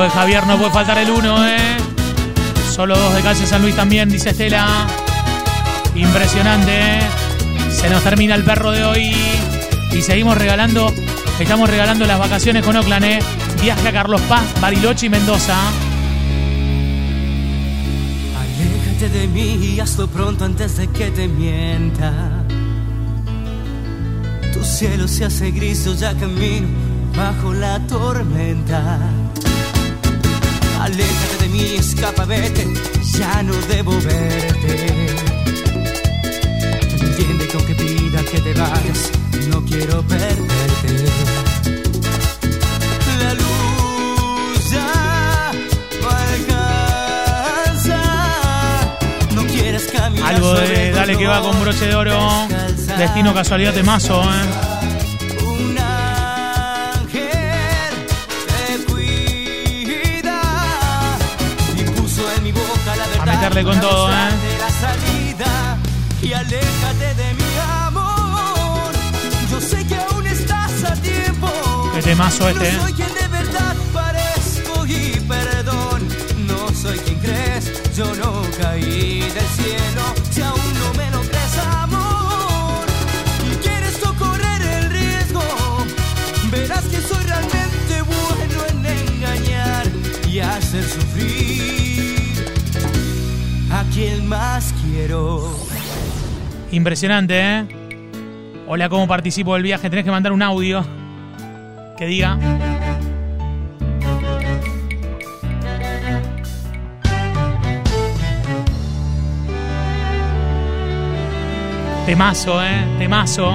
De 0.02 0.10
Javier 0.10 0.46
no 0.46 0.58
puede 0.58 0.72
faltar 0.72 0.98
el 0.98 1.10
uno, 1.10 1.48
¿eh? 1.48 1.78
Solo 2.70 2.98
dos 2.98 3.16
de 3.16 3.22
Calle 3.22 3.48
San 3.48 3.62
Luis 3.62 3.76
también, 3.76 4.10
dice 4.10 4.32
Estela. 4.32 4.86
Impresionante, 5.96 6.72
¿eh? 6.72 7.00
Se 7.72 7.90
nos 7.90 8.04
termina 8.04 8.36
el 8.36 8.44
perro 8.44 8.72
de 8.72 8.84
hoy. 8.84 9.16
Y 9.92 10.02
seguimos 10.02 10.38
regalando, 10.38 10.94
estamos 11.40 11.70
regalando 11.70 12.06
las 12.06 12.20
vacaciones 12.20 12.64
con 12.66 12.76
Oakland, 12.76 13.06
¿eh? 13.06 13.20
Viaje 13.62 13.88
a 13.88 13.92
Carlos 13.94 14.22
Paz, 14.24 14.44
Bariloche 14.62 15.06
y 15.06 15.10
Mendoza. 15.10 15.56
Aléjate 18.38 19.10
de 19.10 19.28
mí 19.28 19.66
y 19.66 19.80
hazlo 19.80 20.08
pronto 20.08 20.44
antes 20.44 20.78
de 20.78 20.88
que 20.90 21.10
te 21.12 21.28
mienta. 21.28 22.44
Tu 24.54 24.64
cielo 24.64 25.08
se 25.08 25.26
hace 25.26 25.52
gris, 25.52 25.86
ya 25.98 26.14
camino 26.14 26.68
bajo 27.16 27.54
la 27.54 27.80
tormenta. 27.88 29.00
Aléjate 30.86 31.38
de 31.42 31.50
mí, 31.50 31.64
escapa, 31.80 32.26
vete, 32.26 32.68
ya 33.18 33.42
no 33.42 33.54
debo 33.68 33.92
verte. 34.02 35.08
Entiende 37.02 37.48
que 37.48 37.58
aunque 37.58 37.74
pida 37.74 38.22
que 38.22 38.40
te 38.40 38.54
vayas, 38.54 39.12
no 39.50 39.66
quiero 39.66 40.04
perderte. 40.04 41.06
La 43.20 43.34
luz 43.34 44.70
ya 44.70 45.52
no 46.02 46.08
alcanza. 46.30 48.00
No 49.34 49.44
quieres 49.48 49.88
caminar 49.92 50.36
Algo 50.36 50.56
sobre 50.56 50.70
de 50.70 50.92
Dale 50.92 51.18
que 51.18 51.26
va 51.26 51.42
con 51.42 51.60
broche 51.62 51.88
de 51.88 51.96
oro. 51.96 52.48
Destino 52.96 53.34
casualidad 53.34 53.74
temazo, 53.74 54.22
¿eh? 54.22 54.65
Meterle 63.36 63.64
con 63.64 63.80
todo, 63.80 64.10
¿eh? 64.10 64.30
la 64.60 64.70
salida 64.70 65.78
y 66.22 66.34
aléjate 66.34 67.14
de 67.16 67.34
mi 67.34 67.44
amor. 67.86 68.94
Yo 69.52 69.62
sé 69.62 69.86
que 69.86 69.96
aún 69.96 70.26
estás 70.26 70.84
a 70.84 70.96
tiempo. 70.96 71.50
Qué 71.94 72.02
temazo 72.02 72.50
este, 72.50 72.70
¿eh? 72.70 73.05
Impresionante, 96.72 97.40
¿eh? 97.40 97.66
Hola, 98.68 98.90
¿cómo 98.90 99.08
participo 99.08 99.54
del 99.54 99.64
viaje? 99.64 99.90
Tenés 99.90 100.04
que 100.06 100.12
mandar 100.12 100.32
un 100.34 100.42
audio 100.42 100.84
que 101.98 102.06
diga. 102.06 102.38
Temazo, 112.06 112.64
¿eh? 112.64 112.86
Temazo. 113.00 113.52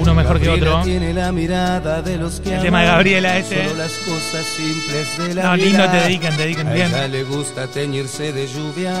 Uno 0.00 0.14
mejor 0.14 0.40
que 0.40 0.50
otro. 0.50 0.82
Tiene 0.82 1.14
la 1.14 1.32
mirada 1.32 2.02
de 2.02 2.18
los 2.18 2.40
que 2.40 2.54
El 2.56 2.62
tema 2.62 2.80
de 2.82 2.86
Gabriela 2.88 3.38
ese. 3.38 3.68
Solo 3.68 3.78
las 3.78 3.92
cosas 4.00 4.44
simples 4.44 5.18
de 5.28 5.34
la 5.34 5.42
No, 5.44 5.52
vida. 5.54 5.64
lindo 5.66 5.90
te 5.90 5.96
dedican, 5.96 6.36
te 6.36 6.42
dedican 6.42 6.66
A 6.68 6.72
bien. 6.72 6.88
ella 6.88 7.08
le 7.08 7.24
gusta 7.24 7.66
teñirse 7.68 8.32
de 8.32 8.46
lluvia. 8.46 8.94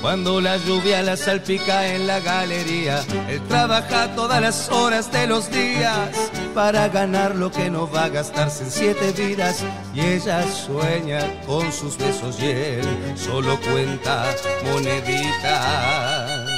Cuando 0.00 0.40
la 0.40 0.56
lluvia 0.56 1.02
la 1.02 1.16
salpica 1.16 1.86
en 1.88 2.06
la 2.06 2.20
galería, 2.20 3.04
él 3.28 3.40
trabaja 3.48 4.08
todas 4.14 4.40
las 4.40 4.70
horas 4.70 5.12
de 5.12 5.26
los 5.26 5.50
días 5.50 6.30
para 6.54 6.88
ganar 6.88 7.34
lo 7.36 7.50
que 7.50 7.68
no 7.70 7.90
va 7.90 8.04
a 8.04 8.08
gastarse 8.08 8.64
en 8.64 8.70
siete 8.70 9.12
vidas. 9.12 9.62
Y 9.94 10.00
ella 10.00 10.42
sueña 10.50 11.20
con 11.46 11.70
sus 11.70 11.98
besos 11.98 12.36
y 12.40 12.46
él 12.46 12.84
solo 13.14 13.60
cuenta 13.60 14.24
moneditas. 14.72 16.48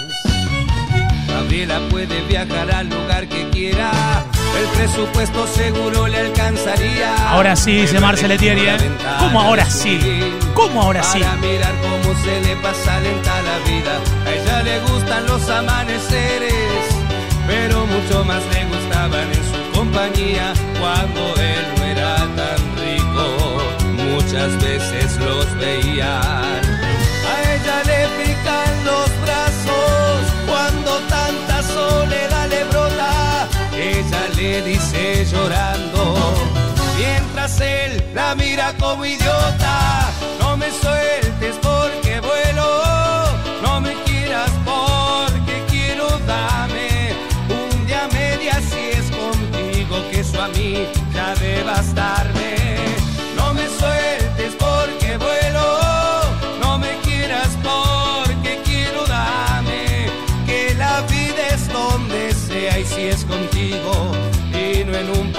Gabriela 1.26 1.80
puede 1.90 2.22
viajar 2.26 2.70
al 2.70 2.88
lugar 2.88 3.28
que 3.28 3.51
quiera. 3.51 3.90
El 4.57 4.66
presupuesto 4.76 5.47
seguro 5.49 6.07
le 6.07 6.18
alcanzaría. 6.18 7.30
Ahora 7.30 7.57
sí, 7.57 7.72
dice 7.72 7.99
Marcel 7.99 8.30
Etieri, 8.30 8.66
¿eh? 8.66 8.76
¿Cómo 9.18 9.40
ahora 9.40 9.64
sí? 9.68 9.99
¿Cómo 10.55 10.82
ahora 10.82 11.03
sí? 11.03 11.18
Para 11.20 11.36
mirar 11.36 11.72
se 12.16 12.40
le 12.40 12.56
pasa 12.56 13.00
lenta 13.00 13.34
la 13.42 13.58
vida. 13.70 13.94
A 14.26 14.30
ella 14.30 14.62
le 14.62 14.80
gustan 14.80 15.26
los 15.26 15.48
amaneceres, 15.48 16.84
pero 17.46 17.86
mucho 17.86 18.24
más 18.24 18.42
le 18.52 18.64
gustaban 18.66 19.28
en 19.32 19.44
su 19.50 19.78
compañía. 19.78 20.52
cuando 20.80 21.20
él 21.36 21.64
no 21.76 21.84
era 21.84 22.16
tan 22.38 22.60
rico, 22.84 23.24
muchas 24.10 24.50
veces 24.62 25.16
los 25.18 25.46
veían. 25.58 26.60
A 27.32 27.36
ella 27.54 27.76
le 27.90 28.00
pican 28.18 28.72
los 28.84 29.08
brazos 29.24 30.18
cuando 30.46 30.90
tanta 31.08 31.62
soledad 31.62 32.48
le 32.48 32.64
brota. 32.64 33.48
Ella 33.74 34.22
le 34.36 34.62
dice 34.62 35.24
llorando, 35.30 36.02
mientras 36.98 37.60
él 37.60 38.04
la 38.14 38.34
mira 38.34 38.74
como 38.78 39.04
idiota. 39.04 39.71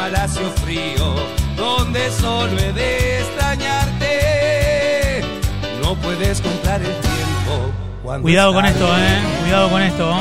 Palacio 0.04 0.49
frío 0.66 1.16
donde 1.56 2.12
solo 2.12 2.60
he 2.60 2.74
de 2.74 3.20
extrañarte. 3.20 5.22
No 5.82 5.95
puedes 5.95 6.41
comprar 6.41 6.82
el 6.82 6.91
tiempo. 6.91 7.72
cuando 8.04 8.24
Cuidado 8.24 8.54
con 8.54 8.66
esto, 8.66 8.86
eh. 8.97 9.22
Cuidado 9.43 9.70
con 9.70 9.82
esto. 9.82 10.14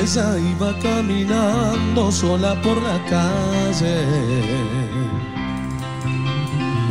Ella 0.00 0.38
iba 0.38 0.78
caminando 0.78 2.12
sola 2.12 2.54
por 2.62 2.80
la 2.80 3.04
calle, 3.10 4.06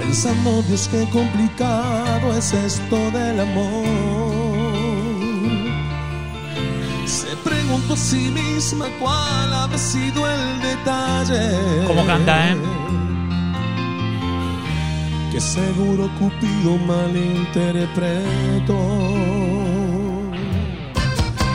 pensando, 0.08 0.62
Dios, 0.64 0.88
qué 0.90 1.06
complicado 1.12 2.34
es 2.38 2.54
esto 2.54 2.96
del 3.12 3.42
amor. 3.42 3.86
Se 7.06 7.36
preguntó 7.44 7.94
a 7.94 7.98
sí 7.98 8.30
misma 8.30 8.88
cuál 9.00 9.54
había 9.54 9.78
sido 9.78 10.26
el 10.30 10.62
detalle. 10.62 11.86
¿Cómo 11.88 12.06
canta, 12.06 12.52
eh? 12.52 12.58
Que 15.32 15.42
seguro 15.42 16.10
Cupido 16.18 16.78
malinterpretó. 16.88 18.80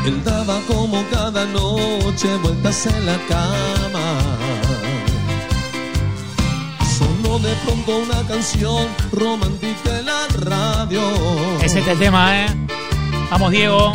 Él 0.05 0.23
daba 0.25 0.61
como 0.67 1.03
cada 1.11 1.47
noche 1.47 2.29
vueltas 2.43 2.87
en 2.87 3.07
la 3.07 3.17
cama. 3.29 4.02
De 7.43 7.55
pronto 7.65 7.97
una 7.99 8.23
canción 8.29 8.87
romántica 9.11 9.99
en 9.99 10.07
la 10.07 10.29
radio. 10.29 11.03
Ese 11.61 11.81
es 11.81 11.87
el 11.89 11.99
tema, 11.99 12.45
eh. 12.45 12.47
Vamos, 13.31 13.51
Diego. 13.51 13.95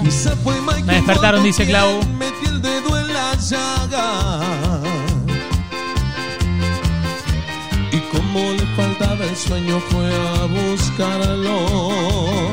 Me 0.85 0.93
despertaron, 0.95 1.43
dice 1.43 1.65
Clau. 1.65 2.03
Metió 2.17 2.49
el 2.49 2.61
dedo 2.61 2.99
en 2.99 3.13
la 3.13 3.35
llaga. 3.35 4.41
Y 7.91 7.99
como 8.15 8.51
le 8.51 8.65
faltaba 8.75 9.23
el 9.23 9.35
sueño 9.37 9.79
fue 9.89 10.13
a 10.13 10.45
buscarlo. 10.45 12.49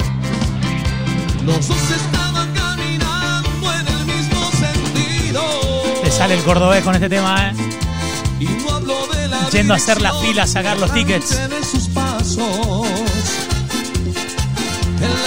Los 1.45 1.69
dos 1.69 1.91
estaban 1.91 2.53
caminando 2.55 3.73
en 3.73 3.89
el 3.89 4.07
mismo 4.07 4.51
sentido. 4.53 5.43
Te 6.05 6.11
sale 6.13 6.35
el 6.35 6.43
cordobés 6.45 6.85
con 6.85 6.95
este 6.95 7.09
tema, 7.09 7.51
eh. 7.51 7.74
Yendo 9.55 9.73
a 9.73 9.77
hacer 9.77 10.03
la 10.03 10.13
fila 10.15 10.43
a 10.43 10.47
sacar 10.49 10.79
los 10.81 10.93
tickets. 10.93 11.31
Él 11.31 11.49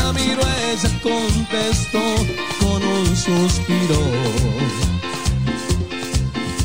la 0.04 0.12
miró, 0.12 0.42
ella 0.42 0.90
contestó 1.02 2.02
con 2.60 2.84
un 2.84 3.16
suspiro. 3.16 4.02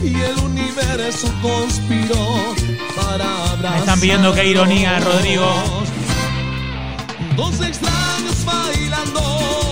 Y 0.02 0.12
el 0.12 0.38
universo 0.40 1.32
conspiró 1.40 2.52
para. 2.96 3.70
Me 3.70 3.78
están 3.78 4.00
pidiendo 4.00 4.34
qué 4.34 4.44
ironía, 4.48 4.98
Rodrigo. 4.98 5.46
Dos 7.36 7.60
extraños 7.60 8.44
bailando 8.44 9.71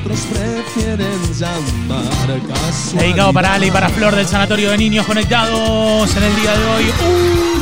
otros 0.00 0.20
prefieren 0.30 1.34
llamar. 1.34 2.04
Dedicado 2.94 3.32
para 3.32 3.54
Ale 3.54 3.66
y 3.66 3.70
para 3.70 3.88
Flor 3.88 4.14
del 4.14 4.26
Sanatorio 4.26 4.70
de 4.70 4.78
Niños 4.78 5.06
Conectados 5.06 6.16
en 6.16 6.22
el 6.22 6.36
día 6.36 6.56
de 6.56 6.64
hoy. 6.64 6.84
Con 6.98 7.57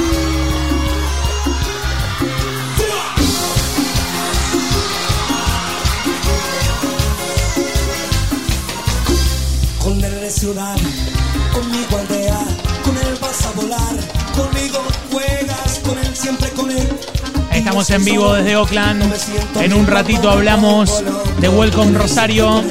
Estamos 17.76 17.90
en 17.90 18.04
vivo 18.06 18.32
desde 18.32 18.56
Oakland. 18.56 19.14
En 19.60 19.74
un 19.74 19.86
ratito 19.86 20.30
hablamos 20.30 21.04
de 21.38 21.48
Welcome 21.50 21.98
Rosario. 21.98 22.64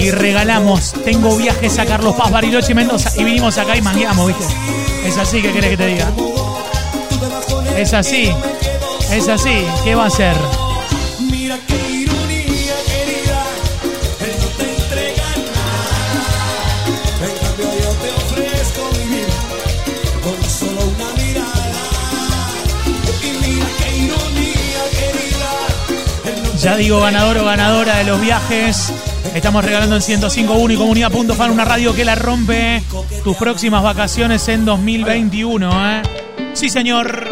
Y 0.00 0.10
regalamos. 0.10 0.92
Tengo 1.04 1.36
viajes 1.36 1.78
a 1.78 1.86
Carlos 1.86 2.16
Paz, 2.16 2.32
Bariloche 2.32 2.72
y 2.72 2.74
Mendoza. 2.74 3.12
Y 3.16 3.22
vinimos 3.22 3.58
acá 3.58 3.76
y 3.76 3.82
mangueamos, 3.82 4.26
¿viste? 4.26 4.44
Es 5.04 5.16
así, 5.16 5.40
¿qué 5.40 5.52
querés 5.52 5.70
que 5.70 5.76
te 5.76 5.86
diga? 5.86 6.10
Es 7.76 7.94
así. 7.94 8.32
Es 9.12 9.28
así. 9.28 9.64
¿Qué 9.84 9.94
va 9.94 10.06
a 10.06 10.10
ser? 10.10 10.34
Digo 26.76 27.00
ganador 27.00 27.38
o 27.38 27.44
ganadora 27.44 27.96
de 27.96 28.04
los 28.04 28.20
viajes. 28.20 28.92
Estamos 29.34 29.64
regalando 29.64 29.96
en 29.96 30.02
105.1 30.02 30.74
y 30.74 30.76
comunidad.fan 30.76 31.50
una 31.50 31.64
radio 31.64 31.94
que 31.94 32.04
la 32.04 32.14
rompe. 32.14 32.82
Tus 33.24 33.36
próximas 33.36 33.82
vacaciones 33.82 34.46
en 34.48 34.64
2021, 34.64 35.90
¿eh? 35.90 36.02
Sí, 36.52 36.68
señor. 36.68 37.28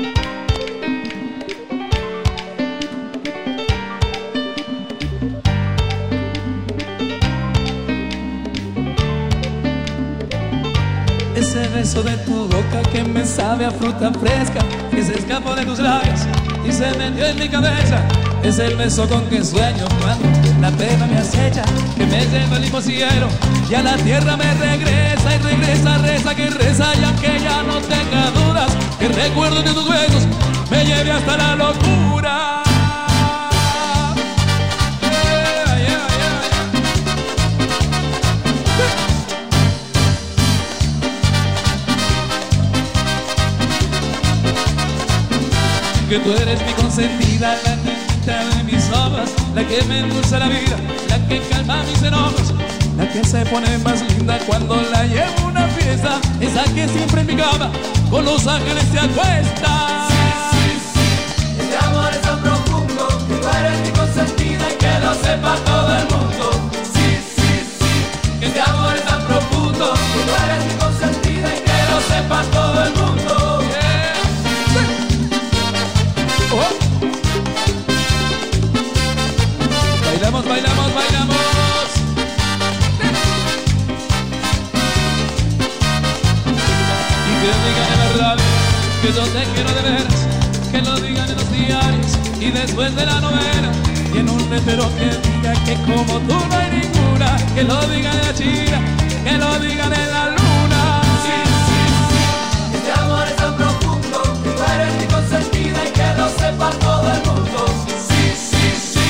Ese 11.37 11.69
beso 11.69 12.03
de 12.03 12.17
tu 12.19 12.49
boca 12.49 12.83
que 12.93 13.05
me 13.05 13.25
sabe 13.27 13.67
a 13.67 13.71
fruta 13.71 14.11
fresca, 14.13 14.61
que 14.91 15.03
se 15.03 15.19
escapó 15.19 15.55
de 15.55 15.67
tus 15.67 15.79
labios 15.79 16.21
y 16.67 16.73
se 16.73 16.91
metió 16.97 17.27
en 17.27 17.39
mi 17.39 17.49
cabeza. 17.49 18.03
Es 18.45 18.59
el 18.59 18.77
beso 18.77 19.09
con 19.09 19.25
que 19.31 19.43
sueño 19.43 19.87
cuando 20.03 20.29
la 20.61 20.71
pena 20.73 21.07
me 21.07 21.17
acecha, 21.17 21.63
que 21.97 22.05
me 22.05 22.27
lleva 22.27 22.57
al 22.57 22.83
cielo 22.83 23.27
y 23.71 23.75
a 23.75 23.83
la 23.83 23.97
tierra 23.97 24.37
me 24.37 24.53
regresa 24.55 25.35
y 25.35 25.39
regresa, 25.39 25.97
reza 25.97 26.35
que 26.35 26.51
reza 26.51 26.95
y 26.95 27.05
aunque 27.05 27.41
ya 27.41 27.63
no 27.63 27.79
tenga 27.79 28.31
dudas, 28.33 28.71
que 28.99 29.09
recuerdo 29.09 29.63
de 29.63 29.73
tus 29.73 29.89
besos 29.89 30.27
me 30.71 30.85
lleve 30.85 31.11
hasta 31.11 31.37
la 31.39 31.57
locura. 31.57 32.63
Que 46.11 46.19
tú 46.19 46.33
eres 46.33 46.61
mi 46.67 46.73
consentida, 46.75 47.57
la 47.65 47.84
de 48.27 48.65
mis 48.65 48.89
ojos, 48.91 49.31
la 49.55 49.63
que 49.67 49.83
me 49.85 49.99
endulza 49.99 50.39
la 50.39 50.49
vida, 50.49 50.77
la 51.11 51.29
que 51.29 51.41
calma 51.51 51.83
mis 51.83 52.03
enojos, 52.03 52.55
la 52.97 53.07
que 53.13 53.23
se 53.23 53.45
pone 53.47 53.77
más 53.79 54.01
linda 54.13 54.39
cuando 54.47 54.77
la 54.77 55.05
llevo 55.05 55.41
a 55.41 55.47
una 55.49 55.69
fiesta. 55.69 56.21
esa 56.41 56.65
que 56.75 56.89
siempre 56.89 57.21
en 57.21 57.27
mi 57.27 57.37
cama 57.37 57.71
con 58.11 58.25
los 58.25 58.47
ángeles 58.47 58.85
se 58.91 58.99
acuesta. 58.99 60.09
Este 61.61 61.77
amor 61.85 62.11
es 62.13 62.23
tan 62.23 62.41
profundo 62.41 63.09
que 63.29 63.35
tú 63.35 63.49
mi 63.83 63.91
consentida 63.91 64.71
y 64.73 64.77
que 64.79 64.99
lo 65.05 65.15
sepa 65.15 65.57
todo 65.67 65.95
el 65.95 66.05
mundo. 66.09 66.71
Sí, 66.95 67.19
sí, 67.37 67.67
sí. 67.79 68.41
Que 68.41 68.47
este 68.47 68.61
amor 68.63 68.97
es 68.97 69.04
que 89.05 89.13
yo 89.13 89.23
te 89.25 89.45
quiero 89.53 89.71
de 89.71 89.83
veras, 89.83 90.27
que 90.73 90.81
lo 90.81 90.99
digan 90.99 91.29
en 91.29 91.37
los 91.37 91.53
diarios 91.53 92.13
y 92.41 92.51
después 92.51 92.97
de 92.97 93.05
la 93.05 93.21
novela. 93.21 93.71
Y 94.15 94.19
en 94.19 94.31
un 94.31 94.49
letrero 94.49 94.89
que 94.97 95.11
diga 95.29 95.53
que 95.67 95.75
como 95.83 96.19
tú 96.21 96.35
no 96.49 96.57
hay 96.57 96.81
ninguna, 96.81 97.37
que 97.55 97.65
lo 97.65 97.79
digan 97.89 98.17
en 98.17 98.27
la 98.27 98.35
China, 98.35 98.81
que 99.25 99.33
lo 99.37 99.59
digan 99.59 99.93
en 99.93 100.11
la 100.11 100.25
luna. 100.31 101.03
Este 102.73 102.93
amor 102.99 103.27
es 103.27 103.37
tan 103.37 103.55
profundo 103.57 104.23
que 104.43 104.51
tú 104.51 104.63
eres 104.75 104.95
mi 104.99 105.07
consentida 105.13 105.79
y 105.85 105.93
que 105.93 106.09
lo 106.17 106.29
sepa 106.31 106.71
todo 106.81 107.13
el 107.13 107.21
mundo. 107.29 107.67
Sí, 108.09 108.33
sí, 108.51 108.65
sí. 108.95 109.09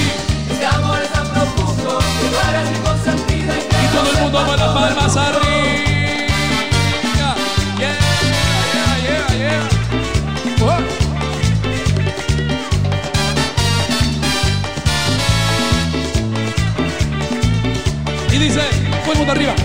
Este 0.50 0.66
amor 0.66 0.98
es 1.04 1.12
tan 1.12 1.28
profundo 1.28 1.98
que 1.98 2.26
tú 2.32 2.38
eres 2.50 2.70
mi 2.72 2.78
consentida 2.78 3.52
y 3.58 3.68
que 3.68 3.76
Y 3.76 3.88
todo 3.94 4.10
el 4.10 4.22
mundo 4.22 4.44
con 4.44 4.56
las 4.58 4.72
palmas 4.74 5.16
arriba. 5.16 5.83
Arriba. 19.34 19.63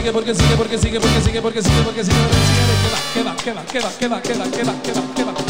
Acaba 0.00 0.12
porque 0.12 0.34
sigue, 0.34 0.56
porque 0.56 0.78
sigue, 0.78 1.00
porque 1.00 1.20
sigue, 1.20 1.42
porque 1.42 1.62
sigue, 1.62 1.82
porque 1.82 2.04
sigue, 2.04 2.18
porque 2.22 2.42
sigue, 2.42 2.62
porque 2.62 2.82
sigue. 2.84 3.12
Que 3.14 3.22
va, 3.22 3.36
que 3.36 3.52
va, 3.52 3.64
que 3.64 3.80
va, 3.80 3.90
que 3.98 4.08
va, 4.08 4.22
que 4.22 4.34
va, 4.34 4.44
que 4.44 4.62
va, 4.64 4.82
que 4.82 4.92
va, 4.92 5.14
que 5.14 5.24
va, 5.24 5.34
que 5.34 5.44
va. 5.44 5.49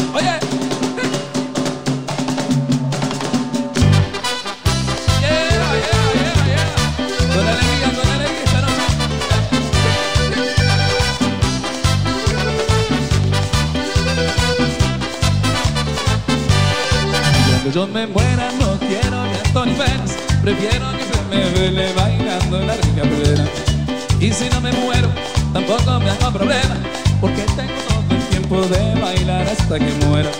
hago 26.21 26.37
problema 26.37 26.75
Porque 27.19 27.43
tengo 27.55 27.73
todo 27.87 28.15
el 28.15 28.23
tiempo 28.29 28.61
de 28.61 29.01
bailar 29.01 29.47
hasta 29.47 29.79
que 29.79 29.91
muera 30.05 30.31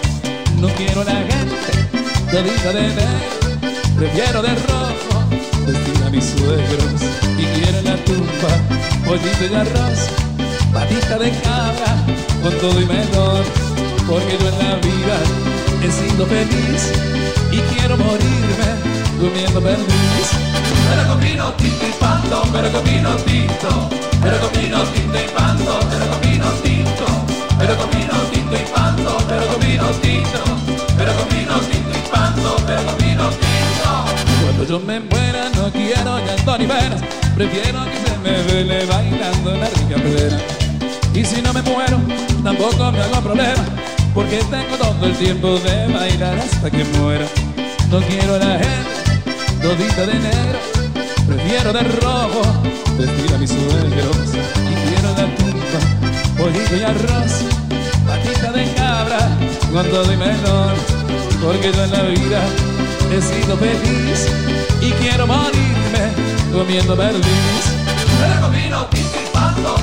No 0.59 0.67
quiero 0.69 1.03
la 1.03 1.15
gente 1.15 1.71
todita 2.31 2.73
de 2.73 2.81
negro 2.81 3.79
Prefiero 3.97 4.41
de 4.41 4.49
rojo 4.49 5.17
vestir 5.65 6.03
a 6.05 6.09
mis 6.09 6.25
suegros 6.25 7.01
Y 7.37 7.45
quiero 7.59 7.81
la 7.81 7.95
tumba 8.05 8.51
pollito 9.05 9.45
y 9.51 9.55
arroz 9.55 9.99
Patita 10.73 11.17
de 11.19 11.31
cabra 11.41 11.91
con 12.41 12.53
todo 12.59 12.81
y 12.81 12.85
melón 12.85 13.43
Porque 14.07 14.37
yo 14.39 14.47
en 14.49 14.59
la 14.59 14.75
vida 14.77 15.17
he 15.83 15.91
sido 15.91 16.25
feliz 16.27 16.91
y 17.51 17.57
quiero 17.73 17.97
morirme 17.97 18.91
comiendo 19.19 19.61
perdiz. 19.61 20.29
Pero 20.89 21.07
con 21.07 21.19
vino 21.19 21.53
pero 22.51 22.71
con 22.71 22.83
vino 22.83 23.15
tinto, 23.25 23.89
pero 24.21 24.39
con 24.39 24.61
vino 24.61 24.83
tinto 24.93 25.17
y 25.17 25.27
panto, 25.35 25.79
pero 25.89 26.07
con 26.09 26.21
vino 26.21 26.45
tinto, 26.63 27.05
pero 27.57 27.77
con 27.77 27.89
vino 27.91 28.13
tinto 28.31 28.55
y 28.55 28.65
panto, 28.73 29.17
pero 29.27 29.47
con 29.47 29.59
vino 29.59 29.87
tinto, 30.01 30.43
pero 30.97 31.13
con 31.13 31.27
tinto 31.27 31.57
y 31.91 32.09
panto, 32.09 32.55
pero 32.65 32.83
con 32.83 32.97
tinto. 32.97 33.31
Cuando 34.43 34.63
yo 34.65 34.79
me 34.79 34.99
muera 34.99 35.49
no 35.55 35.71
quiero 35.71 36.19
llanto 36.19 36.57
ni 36.57 36.67
penas, 36.67 37.01
prefiero 37.35 37.85
que 37.85 37.97
se 37.97 38.17
me 38.19 38.43
vele 38.43 38.85
bailando 38.85 39.51
la 39.57 39.67
rica 39.67 39.95
plena. 39.95 40.39
Y 41.13 41.25
si 41.25 41.41
no 41.41 41.53
me 41.53 41.61
muero, 41.61 41.99
tampoco 42.43 42.91
me 42.91 43.01
hago 43.01 43.21
problema, 43.21 43.65
porque 44.13 44.37
tengo 44.37 44.77
todo 44.77 45.05
el 45.05 45.15
tiempo 45.17 45.59
de 45.59 45.87
bailar 45.87 46.37
hasta 46.39 46.69
que 46.69 46.83
muera. 46.85 47.25
No 47.89 47.99
quiero 47.99 48.35
a 48.35 48.37
la 48.37 48.57
gente 48.57 49.01
todita 49.61 50.05
de 50.05 50.13
negro, 50.13 50.59
prefiero 51.31 51.71
de 51.71 51.83
rojo 51.83 52.41
vestir 52.97 53.33
a 53.33 53.37
mis 53.37 53.49
suegros. 53.49 54.29
Y 54.35 54.73
quiero 54.87 55.09
la 55.15 55.25
tumba, 55.35 55.79
pollito 56.37 56.75
y 56.75 56.83
arroz, 56.83 57.33
patita 58.05 58.51
de 58.51 58.73
cabra 58.73 59.29
todo 59.89 60.11
y 60.11 60.17
melón, 60.17 60.75
porque 61.41 61.71
yo 61.71 61.83
en 61.85 61.91
la 61.91 62.03
vida 62.03 62.41
he 63.11 63.21
sido 63.21 63.55
feliz 63.57 64.27
y 64.81 64.91
quiero 65.01 65.25
morirme 65.25 66.03
comiendo 66.51 66.95
perdiz. 66.95 67.63
Pero 68.19 68.41
con 68.41 68.51
vino 68.51 68.85
tinto 68.87 69.19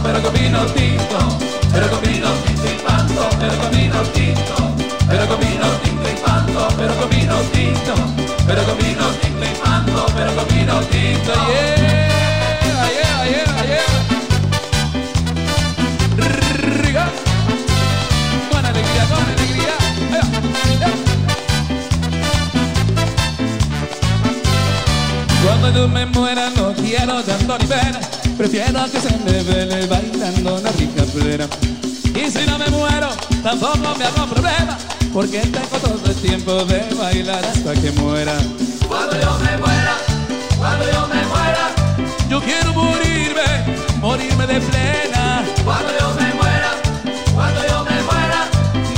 pero 0.03 0.23
con 0.23 0.33
vino 0.35 0.67
tinto, 0.67 1.19
pero 1.73 1.91
con 1.91 2.03
vino 2.03 2.29
tinto 2.45 3.29
pero 3.41 3.57
con 3.59 3.71
vino 3.71 4.03
tinto, 4.13 4.57
pero 5.09 5.27
con 5.27 5.41
vino 5.41 5.67
tinto 5.83 6.69
pero 6.77 6.95
con 6.97 7.11
vino 7.11 7.35
tinto, 7.53 7.95
pero 8.47 8.63
con 8.65 8.79
vino 8.79 9.07
tinto 9.23 9.29
vino 10.47 10.81
tinto. 10.91 11.33
Yeah, 11.33 11.77
yeah, 12.99 13.25
yeah, 13.25 13.65
yeah. 13.67 13.89
Con 18.51 18.65
alegría, 18.67 19.05
con 19.07 19.23
alegría. 19.25 19.75
Cuando 25.45 25.73
yo 25.73 25.89
me 25.89 26.07
muera 26.07 26.51
no 26.51 26.73
quiero 26.75 27.21
llanto 27.25 27.59
ni 27.59 27.67
pena 27.67 28.01
Prefiero 28.37 28.85
que 28.91 29.01
se 29.01 29.17
me 29.19 29.43
vele 29.43 29.87
bailando 29.87 30.57
una 30.57 30.71
rica 30.73 31.05
plena 31.15 31.47
Y 32.15 32.31
si 32.31 32.47
no 32.47 32.59
me 32.59 32.69
muero 32.69 33.09
tampoco 33.43 33.95
me 33.97 34.05
hago 34.05 34.27
problema 34.27 34.77
Porque 35.13 35.41
tengo 35.41 35.79
todo 35.81 36.01
el 36.05 36.15
tiempo 36.17 36.65
de 36.65 36.95
bailar 36.95 37.45
hasta 37.45 37.75
que 37.75 37.91
muera 37.93 38.37
Cuando 38.87 39.21
yo 39.21 39.39
me 39.39 39.57
muera, 39.59 39.97
cuando 40.59 40.85
yo 40.93 41.07
me 41.09 41.23
muera, 41.27 41.65
Yo 42.29 42.41
quiero 42.41 42.73
morirme, 42.73 43.49
morirme 44.01 44.47
de 44.47 44.61
plena. 44.61 45.43
cuando 45.65 45.91
yo 45.99 46.09
me 46.15 46.35
muera, 46.35 46.71
cuando 47.35 47.61
yo 47.67 47.85
me 47.85 48.03
muera, 48.03 48.41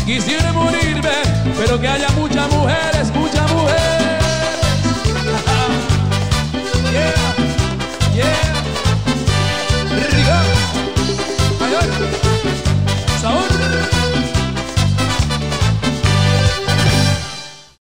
Quisiera 0.05 0.53
morirme, 0.53 1.17
pero 1.59 1.79
que 1.81 1.89
haya 1.89 2.09
muchas 2.17 2.51
mujeres, 2.51 3.13
muchas 3.15 3.30